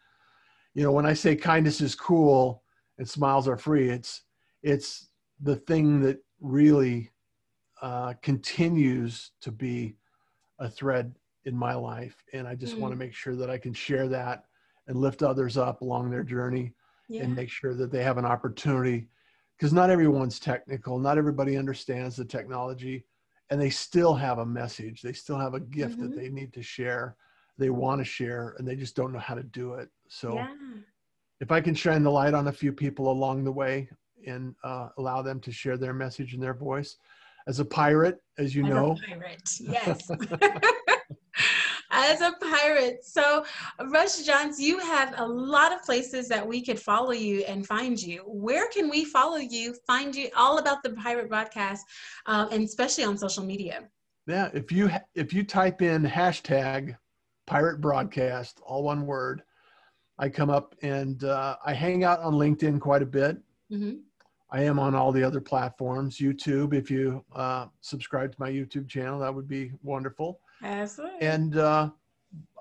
you 0.77 0.83
know 0.83 0.93
when 0.93 1.07
i 1.07 1.15
say 1.15 1.35
kindness 1.35 1.81
is 1.81 1.95
cool 1.95 2.63
and 2.99 3.09
smiles 3.09 3.49
are 3.49 3.57
free 3.57 3.89
it's 3.89 4.23
it's 4.63 5.09
the 5.41 5.57
thing 5.57 6.01
that 6.01 6.19
really 6.41 7.11
uh, 7.83 8.15
continues 8.23 9.33
to 9.41 9.51
be 9.51 9.97
a 10.61 10.69
thread 10.69 11.15
in 11.45 11.57
my 11.57 11.75
life 11.75 12.23
and 12.33 12.47
i 12.47 12.55
just 12.55 12.77
mm. 12.77 12.81
want 12.81 12.93
to 12.93 12.99
make 12.99 13.15
sure 13.15 13.35
that 13.35 13.51
i 13.51 13.59
can 13.59 13.73
share 13.73 14.07
that 14.07 14.45
and 14.87 14.97
lift 14.99 15.23
others 15.23 15.57
up 15.57 15.81
along 15.81 16.11
their 16.11 16.23
journey 16.23 16.73
yeah. 17.09 17.23
and 17.23 17.35
make 17.35 17.51
sure 17.51 17.75
that 17.75 17.91
they 17.91 18.03
have 18.03 18.19
an 18.19 18.25
opportunity 18.25 19.09
because 19.57 19.73
not 19.73 19.91
everyone's 19.91 20.39
technical 20.39 20.99
not 20.99 21.19
everybody 21.19 21.57
understands 21.57 22.17
the 22.17 22.25
technology 22.25 23.05
and 23.51 23.61
they 23.61 23.71
still 23.71 24.15
have 24.15 24.39
a 24.39 24.47
message 24.47 25.01
they 25.01 25.13
still 25.13 25.39
have 25.39 25.55
a 25.55 25.61
gift 25.61 25.99
mm-hmm. 25.99 26.11
that 26.11 26.17
they 26.17 26.29
need 26.29 26.53
to 26.53 26.63
share 26.63 27.17
they 27.59 27.71
want 27.71 28.01
to 28.01 28.05
share 28.05 28.55
and 28.59 28.67
they 28.67 28.77
just 28.77 28.97
don't 28.97 29.13
know 29.13 29.19
how 29.19 29.35
to 29.35 29.43
do 29.43 29.75
it. 29.75 29.89
So 30.09 30.35
yeah. 30.35 30.49
if 31.41 31.51
I 31.51 31.61
can 31.61 31.75
shine 31.75 32.03
the 32.03 32.11
light 32.11 32.35
on 32.35 32.49
a 32.49 32.53
few 32.53 32.73
people 32.73 33.11
along 33.11 33.45
the 33.45 33.53
way 33.53 33.89
and 34.27 34.55
uh, 34.65 34.89
allow 34.99 35.23
them 35.23 35.41
to 35.41 35.53
share 35.53 35.77
their 35.77 35.95
message 35.95 36.35
and 36.35 36.43
their 36.43 36.55
voice 36.55 36.97
as 37.47 37.61
a 37.61 37.65
pirate, 37.65 38.19
as 38.39 38.55
you 38.55 38.65
as 38.65 38.71
know. 38.71 38.97
pirate, 39.07 39.51
yes. 39.61 40.11
as 41.91 42.21
a 42.21 42.33
pirate. 42.41 43.05
So, 43.05 43.45
Russ 43.87 44.25
Johns, 44.25 44.61
you 44.61 44.79
have 44.79 45.15
a 45.19 45.27
lot 45.27 45.73
of 45.73 45.83
places 45.83 46.29
that 46.29 46.47
we 46.47 46.63
could 46.63 46.81
follow 46.81 47.13
you 47.13 47.41
and 47.45 47.67
find 47.67 48.01
you. 48.01 48.23
Where 48.27 48.69
can 48.69 48.91
we 48.91 49.05
follow 49.05 49.37
you, 49.37 49.75
find 49.87 50.15
you 50.15 50.29
all 50.37 50.59
about 50.59 50.83
the 50.83 50.91
pirate 50.91 51.29
broadcast, 51.29 51.87
um, 52.27 52.49
and 52.51 52.65
especially 52.65 53.05
on 53.05 53.17
social 53.17 53.45
media? 53.45 53.85
Yeah, 54.27 54.51
if 54.53 54.73
you 54.73 54.91
if 55.15 55.33
you 55.33 55.45
type 55.45 55.83
in 55.83 56.03
hashtag 56.03 56.97
pirate 57.47 57.81
broadcast, 57.81 58.61
all 58.67 58.83
one 58.83 59.07
word, 59.07 59.43
I 60.19 60.29
come 60.29 60.51
up 60.51 60.75
and 60.83 61.23
uh, 61.25 61.57
I 61.65 61.75
hang 61.75 62.05
out 62.05 62.21
on 62.21 62.35
LinkedIn 62.35 62.81
quite 62.81 63.03
a 63.03 63.07
bit. 63.07 63.37
Mm-hmm. 63.71 63.97
I 64.51 64.63
am 64.63 64.79
on 64.79 64.95
all 64.95 65.13
the 65.13 65.23
other 65.23 65.41
platforms. 65.41 66.19
YouTube, 66.19 66.73
if 66.73 66.91
you 66.91 67.25
uh, 67.35 67.67
subscribe 67.81 68.33
to 68.33 68.41
my 68.41 68.51
YouTube 68.51 68.89
channel, 68.89 69.19
that 69.19 69.35
would 69.35 69.49
be 69.49 69.73
wonderful. 69.83 70.41
Absolutely. 70.63 71.21
And 71.21 71.59
uh, 71.59 71.91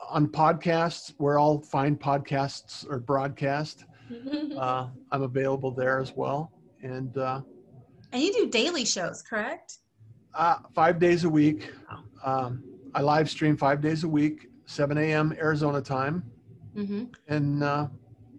on 0.09 0.27
podcasts, 0.27 1.13
where 1.17 1.37
all 1.37 1.61
fine 1.61 1.95
podcasts 1.95 2.89
or 2.89 2.99
broadcast, 2.99 3.85
uh, 4.57 4.87
I'm 5.11 5.21
available 5.21 5.71
there 5.71 5.99
as 5.99 6.13
well. 6.15 6.51
And 6.81 7.17
uh, 7.17 7.41
and 8.11 8.21
you 8.21 8.33
do 8.33 8.47
daily 8.49 8.85
shows, 8.85 9.21
correct? 9.21 9.79
Uh, 10.33 10.57
five 10.73 10.99
days 10.99 11.23
a 11.23 11.29
week. 11.29 11.71
Um, 12.23 12.63
I 12.93 13.01
live 13.01 13.29
stream 13.29 13.57
five 13.57 13.81
days 13.81 14.03
a 14.03 14.07
week, 14.07 14.47
7 14.65 14.97
a.m. 14.97 15.33
Arizona 15.37 15.81
time. 15.81 16.23
Mm-hmm. 16.75 17.05
And 17.27 17.63
uh, 17.63 17.88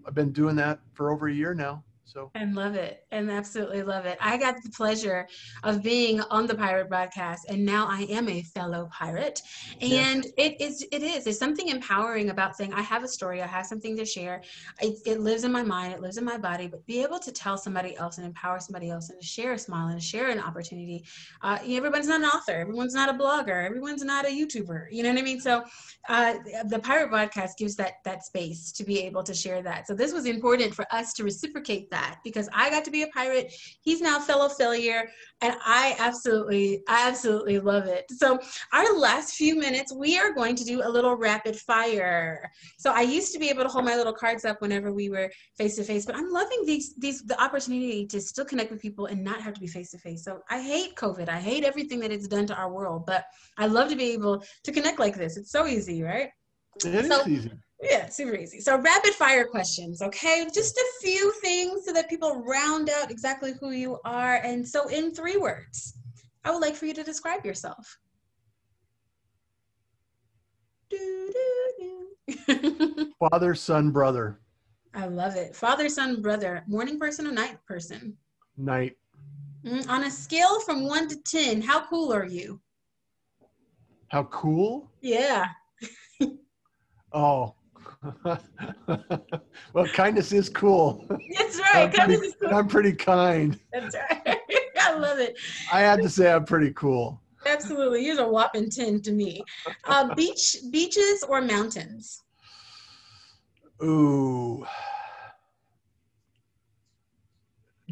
I've 0.06 0.14
been 0.14 0.32
doing 0.32 0.56
that 0.56 0.80
for 0.92 1.10
over 1.10 1.28
a 1.28 1.32
year 1.32 1.54
now. 1.54 1.82
So 2.06 2.30
and 2.36 2.54
love 2.54 2.76
it 2.76 3.04
and 3.10 3.28
absolutely 3.28 3.82
love 3.82 4.06
it. 4.06 4.16
I 4.20 4.36
got 4.36 4.62
the 4.62 4.70
pleasure 4.70 5.26
of 5.64 5.82
being 5.82 6.20
on 6.20 6.46
the 6.46 6.54
pirate 6.54 6.88
broadcast, 6.88 7.46
and 7.48 7.66
now 7.66 7.88
I 7.90 8.02
am 8.02 8.28
a 8.28 8.42
fellow 8.42 8.88
pirate. 8.92 9.42
And 9.80 10.24
yeah. 10.24 10.44
it 10.44 10.60
is 10.60 10.86
it 10.92 11.02
is 11.02 11.24
there's 11.24 11.38
something 11.38 11.68
empowering 11.68 12.30
about 12.30 12.56
saying 12.56 12.72
I 12.72 12.82
have 12.82 13.02
a 13.02 13.08
story, 13.08 13.42
I 13.42 13.46
have 13.48 13.66
something 13.66 13.96
to 13.96 14.04
share. 14.04 14.42
It, 14.80 14.98
it 15.04 15.20
lives 15.20 15.42
in 15.42 15.50
my 15.50 15.64
mind, 15.64 15.94
it 15.94 16.00
lives 16.00 16.16
in 16.16 16.24
my 16.24 16.38
body, 16.38 16.68
but 16.68 16.86
be 16.86 17.02
able 17.02 17.18
to 17.18 17.32
tell 17.32 17.58
somebody 17.58 17.96
else 17.96 18.18
and 18.18 18.26
empower 18.26 18.60
somebody 18.60 18.88
else 18.88 19.10
and 19.10 19.20
to 19.20 19.26
share 19.26 19.54
a 19.54 19.58
smile 19.58 19.88
and 19.88 20.00
share 20.00 20.28
an 20.28 20.38
opportunity. 20.38 21.04
Uh, 21.42 21.58
everyone's 21.66 22.06
not 22.06 22.20
an 22.20 22.26
author, 22.26 22.52
everyone's 22.52 22.94
not 22.94 23.12
a 23.12 23.18
blogger, 23.18 23.66
everyone's 23.66 24.04
not 24.04 24.24
a 24.24 24.28
YouTuber. 24.28 24.86
You 24.92 25.02
know 25.02 25.10
what 25.10 25.18
I 25.18 25.22
mean? 25.22 25.40
So 25.40 25.64
uh, 26.08 26.34
the 26.68 26.78
pirate 26.78 27.10
broadcast 27.10 27.58
gives 27.58 27.74
that 27.76 27.94
that 28.04 28.24
space 28.24 28.70
to 28.72 28.84
be 28.84 29.00
able 29.00 29.24
to 29.24 29.34
share 29.34 29.60
that. 29.62 29.88
So 29.88 29.94
this 29.94 30.12
was 30.12 30.26
important 30.26 30.72
for 30.72 30.86
us 30.92 31.12
to 31.14 31.24
reciprocate 31.24 31.90
that 31.90 31.95
that 31.96 32.18
because 32.24 32.48
I 32.52 32.70
got 32.70 32.84
to 32.84 32.90
be 32.90 33.02
a 33.02 33.08
pirate. 33.08 33.52
He's 33.80 34.00
now 34.00 34.18
fellow 34.20 34.48
failure, 34.48 35.08
and 35.40 35.54
I 35.64 35.96
absolutely, 35.98 36.82
I 36.88 37.08
absolutely 37.08 37.58
love 37.58 37.86
it. 37.86 38.04
So 38.10 38.38
our 38.72 38.98
last 38.98 39.34
few 39.34 39.56
minutes, 39.56 39.94
we 39.94 40.18
are 40.18 40.32
going 40.32 40.56
to 40.56 40.64
do 40.64 40.82
a 40.82 40.90
little 40.96 41.16
rapid 41.16 41.56
fire. 41.56 42.50
So 42.78 42.92
I 42.92 43.02
used 43.02 43.32
to 43.32 43.38
be 43.38 43.48
able 43.48 43.62
to 43.62 43.68
hold 43.68 43.84
my 43.84 43.96
little 43.96 44.12
cards 44.12 44.44
up 44.44 44.60
whenever 44.60 44.92
we 44.92 45.08
were 45.08 45.30
face 45.56 45.76
to 45.76 45.84
face, 45.84 46.04
but 46.06 46.16
I'm 46.16 46.30
loving 46.30 46.62
these 46.66 46.94
these 46.96 47.22
the 47.22 47.40
opportunity 47.42 48.06
to 48.06 48.20
still 48.20 48.44
connect 48.44 48.70
with 48.70 48.80
people 48.80 49.06
and 49.06 49.24
not 49.24 49.40
have 49.40 49.54
to 49.54 49.60
be 49.60 49.66
face 49.66 49.90
to 49.92 49.98
face. 49.98 50.24
So 50.24 50.40
I 50.50 50.60
hate 50.60 50.94
COVID. 50.96 51.28
I 51.28 51.40
hate 51.40 51.64
everything 51.64 52.00
that 52.00 52.12
it's 52.12 52.28
done 52.28 52.46
to 52.48 52.54
our 52.54 52.72
world, 52.72 53.04
but 53.06 53.24
I 53.58 53.66
love 53.66 53.88
to 53.90 53.96
be 53.96 54.10
able 54.12 54.44
to 54.64 54.72
connect 54.72 54.98
like 54.98 55.16
this. 55.16 55.36
It's 55.36 55.50
so 55.50 55.66
easy, 55.66 56.02
right? 56.02 56.30
It 56.84 57.06
so, 57.06 57.20
is 57.20 57.28
easy. 57.28 57.52
Yeah, 57.82 58.08
super 58.08 58.34
easy. 58.34 58.60
So 58.60 58.78
rapid 58.78 59.14
fire 59.14 59.44
questions, 59.44 60.02
okay? 60.02 60.46
Just 60.52 60.76
a 60.76 60.84
few 61.00 61.32
things 61.42 61.84
so 61.84 61.92
that 61.92 62.08
people 62.08 62.42
round 62.42 62.90
out 62.90 63.10
exactly 63.10 63.54
who 63.60 63.70
you 63.70 63.98
are. 64.04 64.36
And 64.36 64.66
so 64.66 64.88
in 64.88 65.14
three 65.14 65.36
words, 65.36 65.98
I 66.44 66.50
would 66.50 66.62
like 66.62 66.74
for 66.74 66.86
you 66.86 66.94
to 66.94 67.04
describe 67.04 67.44
yourself. 67.44 67.98
Father, 73.30 73.54
son, 73.54 73.90
brother. 73.90 74.40
I 74.94 75.06
love 75.06 75.36
it. 75.36 75.54
Father, 75.54 75.88
son, 75.88 76.22
brother. 76.22 76.64
Morning 76.66 76.98
person 76.98 77.26
or 77.26 77.32
night 77.32 77.58
person? 77.66 78.16
Night. 78.56 78.96
Mm, 79.64 79.88
on 79.88 80.04
a 80.04 80.10
scale 80.10 80.60
from 80.60 80.86
one 80.86 81.08
to 81.08 81.16
10, 81.16 81.60
how 81.60 81.86
cool 81.86 82.12
are 82.12 82.24
you? 82.24 82.60
How 84.08 84.24
cool? 84.24 84.90
Yeah. 85.00 85.46
Oh, 87.16 87.54
well, 89.72 89.86
kindness 89.94 90.32
is 90.32 90.48
cool. 90.48 91.06
That's 91.36 91.58
right. 91.58 91.92
I'm 91.98 92.08
pretty, 92.08 92.32
cool. 92.40 92.54
I'm 92.54 92.68
pretty 92.68 92.92
kind. 92.92 93.58
That's 93.72 93.96
right. 93.96 94.38
I 94.80 94.94
love 94.94 95.18
it. 95.18 95.36
I 95.72 95.80
had 95.80 96.02
to 96.02 96.08
say 96.08 96.30
I'm 96.30 96.44
pretty 96.44 96.72
cool. 96.74 97.20
Absolutely. 97.46 98.04
Here's 98.04 98.18
a 98.18 98.26
whopping 98.26 98.70
10 98.70 99.02
to 99.02 99.12
me. 99.12 99.42
Uh, 99.84 100.14
beach, 100.16 100.58
beaches 100.70 101.24
or 101.28 101.40
mountains? 101.40 102.22
Ooh. 103.82 104.66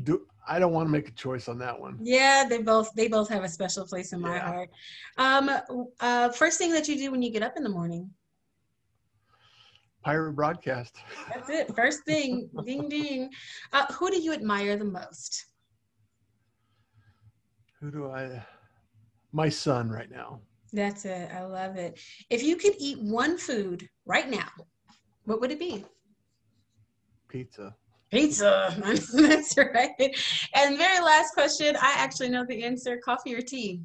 Do 0.02 0.26
I 0.46 0.58
don't 0.58 0.72
want 0.72 0.87
to 0.87 0.92
make 0.92 1.08
a 1.08 1.12
choice 1.12 1.48
on 1.48 1.58
that 1.58 1.78
one. 1.78 1.98
Yeah, 2.02 2.44
they 2.46 2.60
both 2.60 2.92
they 2.94 3.08
both 3.08 3.28
have 3.30 3.44
a 3.44 3.48
special 3.48 3.87
place 3.87 4.12
in 4.12 4.20
my 4.20 4.34
yeah. 4.34 4.46
heart. 4.46 4.70
Um, 5.16 5.50
uh, 6.00 6.28
first 6.30 6.58
thing 6.58 6.70
that 6.72 6.87
you 6.87 6.96
do 6.96 7.10
when 7.10 7.22
you 7.22 7.30
get 7.30 7.42
up 7.42 7.56
in 7.56 7.62
the 7.62 7.70
morning? 7.70 8.10
Pirate 10.04 10.32
broadcast. 10.34 10.96
That's 11.32 11.48
it. 11.48 11.74
First 11.74 12.04
thing, 12.04 12.50
ding 12.64 12.88
ding. 12.88 13.30
Uh, 13.72 13.86
who 13.94 14.10
do 14.10 14.20
you 14.20 14.32
admire 14.32 14.76
the 14.76 14.84
most? 14.84 15.46
Who 17.80 17.90
do 17.90 18.10
I? 18.10 18.44
My 19.32 19.48
son 19.48 19.90
right 19.90 20.10
now. 20.10 20.40
That's 20.72 21.04
it. 21.04 21.30
I 21.32 21.44
love 21.44 21.76
it. 21.76 21.98
If 22.30 22.42
you 22.42 22.56
could 22.56 22.74
eat 22.78 23.00
one 23.00 23.38
food 23.38 23.88
right 24.06 24.28
now, 24.28 24.48
what 25.24 25.40
would 25.40 25.50
it 25.50 25.58
be? 25.58 25.84
Pizza. 27.28 27.74
Pizza. 28.10 28.74
That's 29.12 29.56
right. 29.56 30.16
And 30.54 30.78
very 30.78 31.02
last 31.02 31.32
question. 31.32 31.76
I 31.76 31.94
actually 31.96 32.28
know 32.28 32.44
the 32.46 32.62
answer. 32.62 32.98
Coffee 33.04 33.34
or 33.34 33.40
tea? 33.40 33.80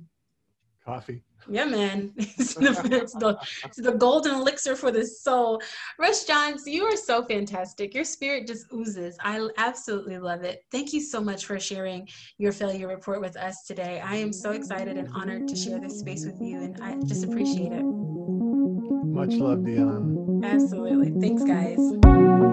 Coffee. 0.86 1.22
Yeah, 1.50 1.66
man. 1.66 2.14
It's 2.18 2.54
the, 2.56 3.02
it's, 3.02 3.14
the, 3.14 3.38
it's 3.66 3.78
the 3.78 3.94
golden 3.94 4.36
elixir 4.36 4.76
for 4.76 4.92
the 4.92 5.06
soul. 5.06 5.62
Russ 5.98 6.26
Johns, 6.26 6.68
you 6.68 6.84
are 6.86 6.96
so 6.96 7.24
fantastic. 7.24 7.94
Your 7.94 8.04
spirit 8.04 8.48
just 8.48 8.66
oozes. 8.74 9.18
I 9.22 9.48
absolutely 9.58 10.18
love 10.18 10.44
it. 10.44 10.64
Thank 10.72 10.94
you 10.94 11.02
so 11.02 11.22
much 11.22 11.46
for 11.46 11.60
sharing 11.60 12.08
your 12.38 12.52
failure 12.52 12.88
report 12.88 13.22
with 13.22 13.36
us 13.38 13.64
today. 13.64 14.02
I 14.04 14.16
am 14.16 14.32
so 14.34 14.52
excited 14.52 14.98
and 14.98 15.10
honored 15.14 15.48
to 15.48 15.56
share 15.56 15.80
this 15.80 16.00
space 16.00 16.26
with 16.26 16.42
you, 16.42 16.62
and 16.62 16.82
I 16.82 16.96
just 17.06 17.24
appreciate 17.24 17.72
it. 17.72 17.84
Much 17.84 19.34
love, 19.34 19.60
Deon. 19.60 20.44
Absolutely. 20.44 21.20
Thanks, 21.20 21.44
guys. 21.44 22.49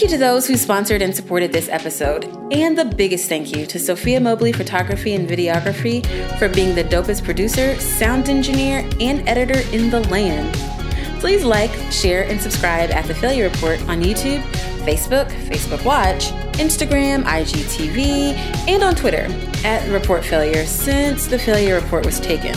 Thank 0.00 0.12
you 0.12 0.16
to 0.16 0.24
those 0.24 0.46
who 0.46 0.56
sponsored 0.56 1.02
and 1.02 1.14
supported 1.14 1.52
this 1.52 1.68
episode. 1.68 2.24
And 2.50 2.78
the 2.78 2.86
biggest 2.86 3.28
thank 3.28 3.54
you 3.54 3.66
to 3.66 3.78
Sophia 3.78 4.18
Mobley 4.18 4.50
Photography 4.50 5.14
and 5.14 5.28
Videography 5.28 6.06
for 6.38 6.48
being 6.48 6.74
the 6.74 6.84
dopest 6.84 7.22
producer, 7.22 7.78
sound 7.78 8.30
engineer, 8.30 8.78
and 8.98 9.28
editor 9.28 9.60
in 9.76 9.90
the 9.90 10.00
land. 10.08 10.54
Please 11.20 11.44
like, 11.44 11.70
share, 11.92 12.24
and 12.26 12.40
subscribe 12.40 12.90
at 12.92 13.04
The 13.08 13.14
Failure 13.14 13.50
Report 13.50 13.78
on 13.90 14.00
YouTube, 14.00 14.40
Facebook, 14.86 15.28
Facebook 15.50 15.84
Watch, 15.84 16.30
Instagram, 16.56 17.24
IGTV, 17.24 18.36
and 18.68 18.82
on 18.82 18.94
Twitter 18.94 19.26
at 19.66 19.86
Report 19.90 20.24
Failure 20.24 20.64
since 20.64 21.26
The 21.26 21.38
Failure 21.38 21.74
Report 21.74 22.06
was 22.06 22.20
taken. 22.20 22.56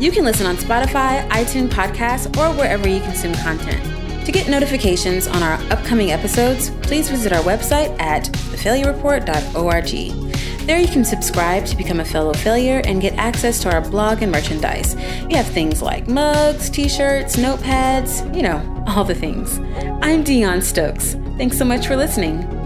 You 0.00 0.10
can 0.10 0.24
listen 0.24 0.46
on 0.46 0.56
Spotify, 0.56 1.28
iTunes 1.28 1.68
Podcasts, 1.68 2.34
or 2.38 2.56
wherever 2.56 2.88
you 2.88 3.00
consume 3.00 3.34
content. 3.34 3.99
To 4.24 4.32
get 4.32 4.48
notifications 4.48 5.26
on 5.26 5.42
our 5.42 5.54
upcoming 5.72 6.12
episodes, 6.12 6.70
please 6.82 7.08
visit 7.08 7.32
our 7.32 7.42
website 7.42 7.98
at 8.00 8.24
thefailureReport.org. 8.24 10.66
There 10.66 10.78
you 10.78 10.88
can 10.88 11.04
subscribe 11.04 11.64
to 11.66 11.76
become 11.76 12.00
a 12.00 12.04
fellow 12.04 12.34
failure 12.34 12.82
and 12.84 13.00
get 13.00 13.14
access 13.14 13.60
to 13.62 13.72
our 13.72 13.80
blog 13.80 14.22
and 14.22 14.30
merchandise. 14.30 14.94
We 15.26 15.34
have 15.34 15.46
things 15.46 15.82
like 15.82 16.06
mugs, 16.06 16.70
t 16.70 16.88
shirts, 16.88 17.36
notepads, 17.36 18.34
you 18.36 18.42
know, 18.42 18.84
all 18.86 19.04
the 19.04 19.14
things. 19.14 19.58
I'm 20.02 20.22
Deon 20.22 20.62
Stokes. 20.62 21.14
Thanks 21.38 21.58
so 21.58 21.64
much 21.64 21.86
for 21.86 21.96
listening. 21.96 22.59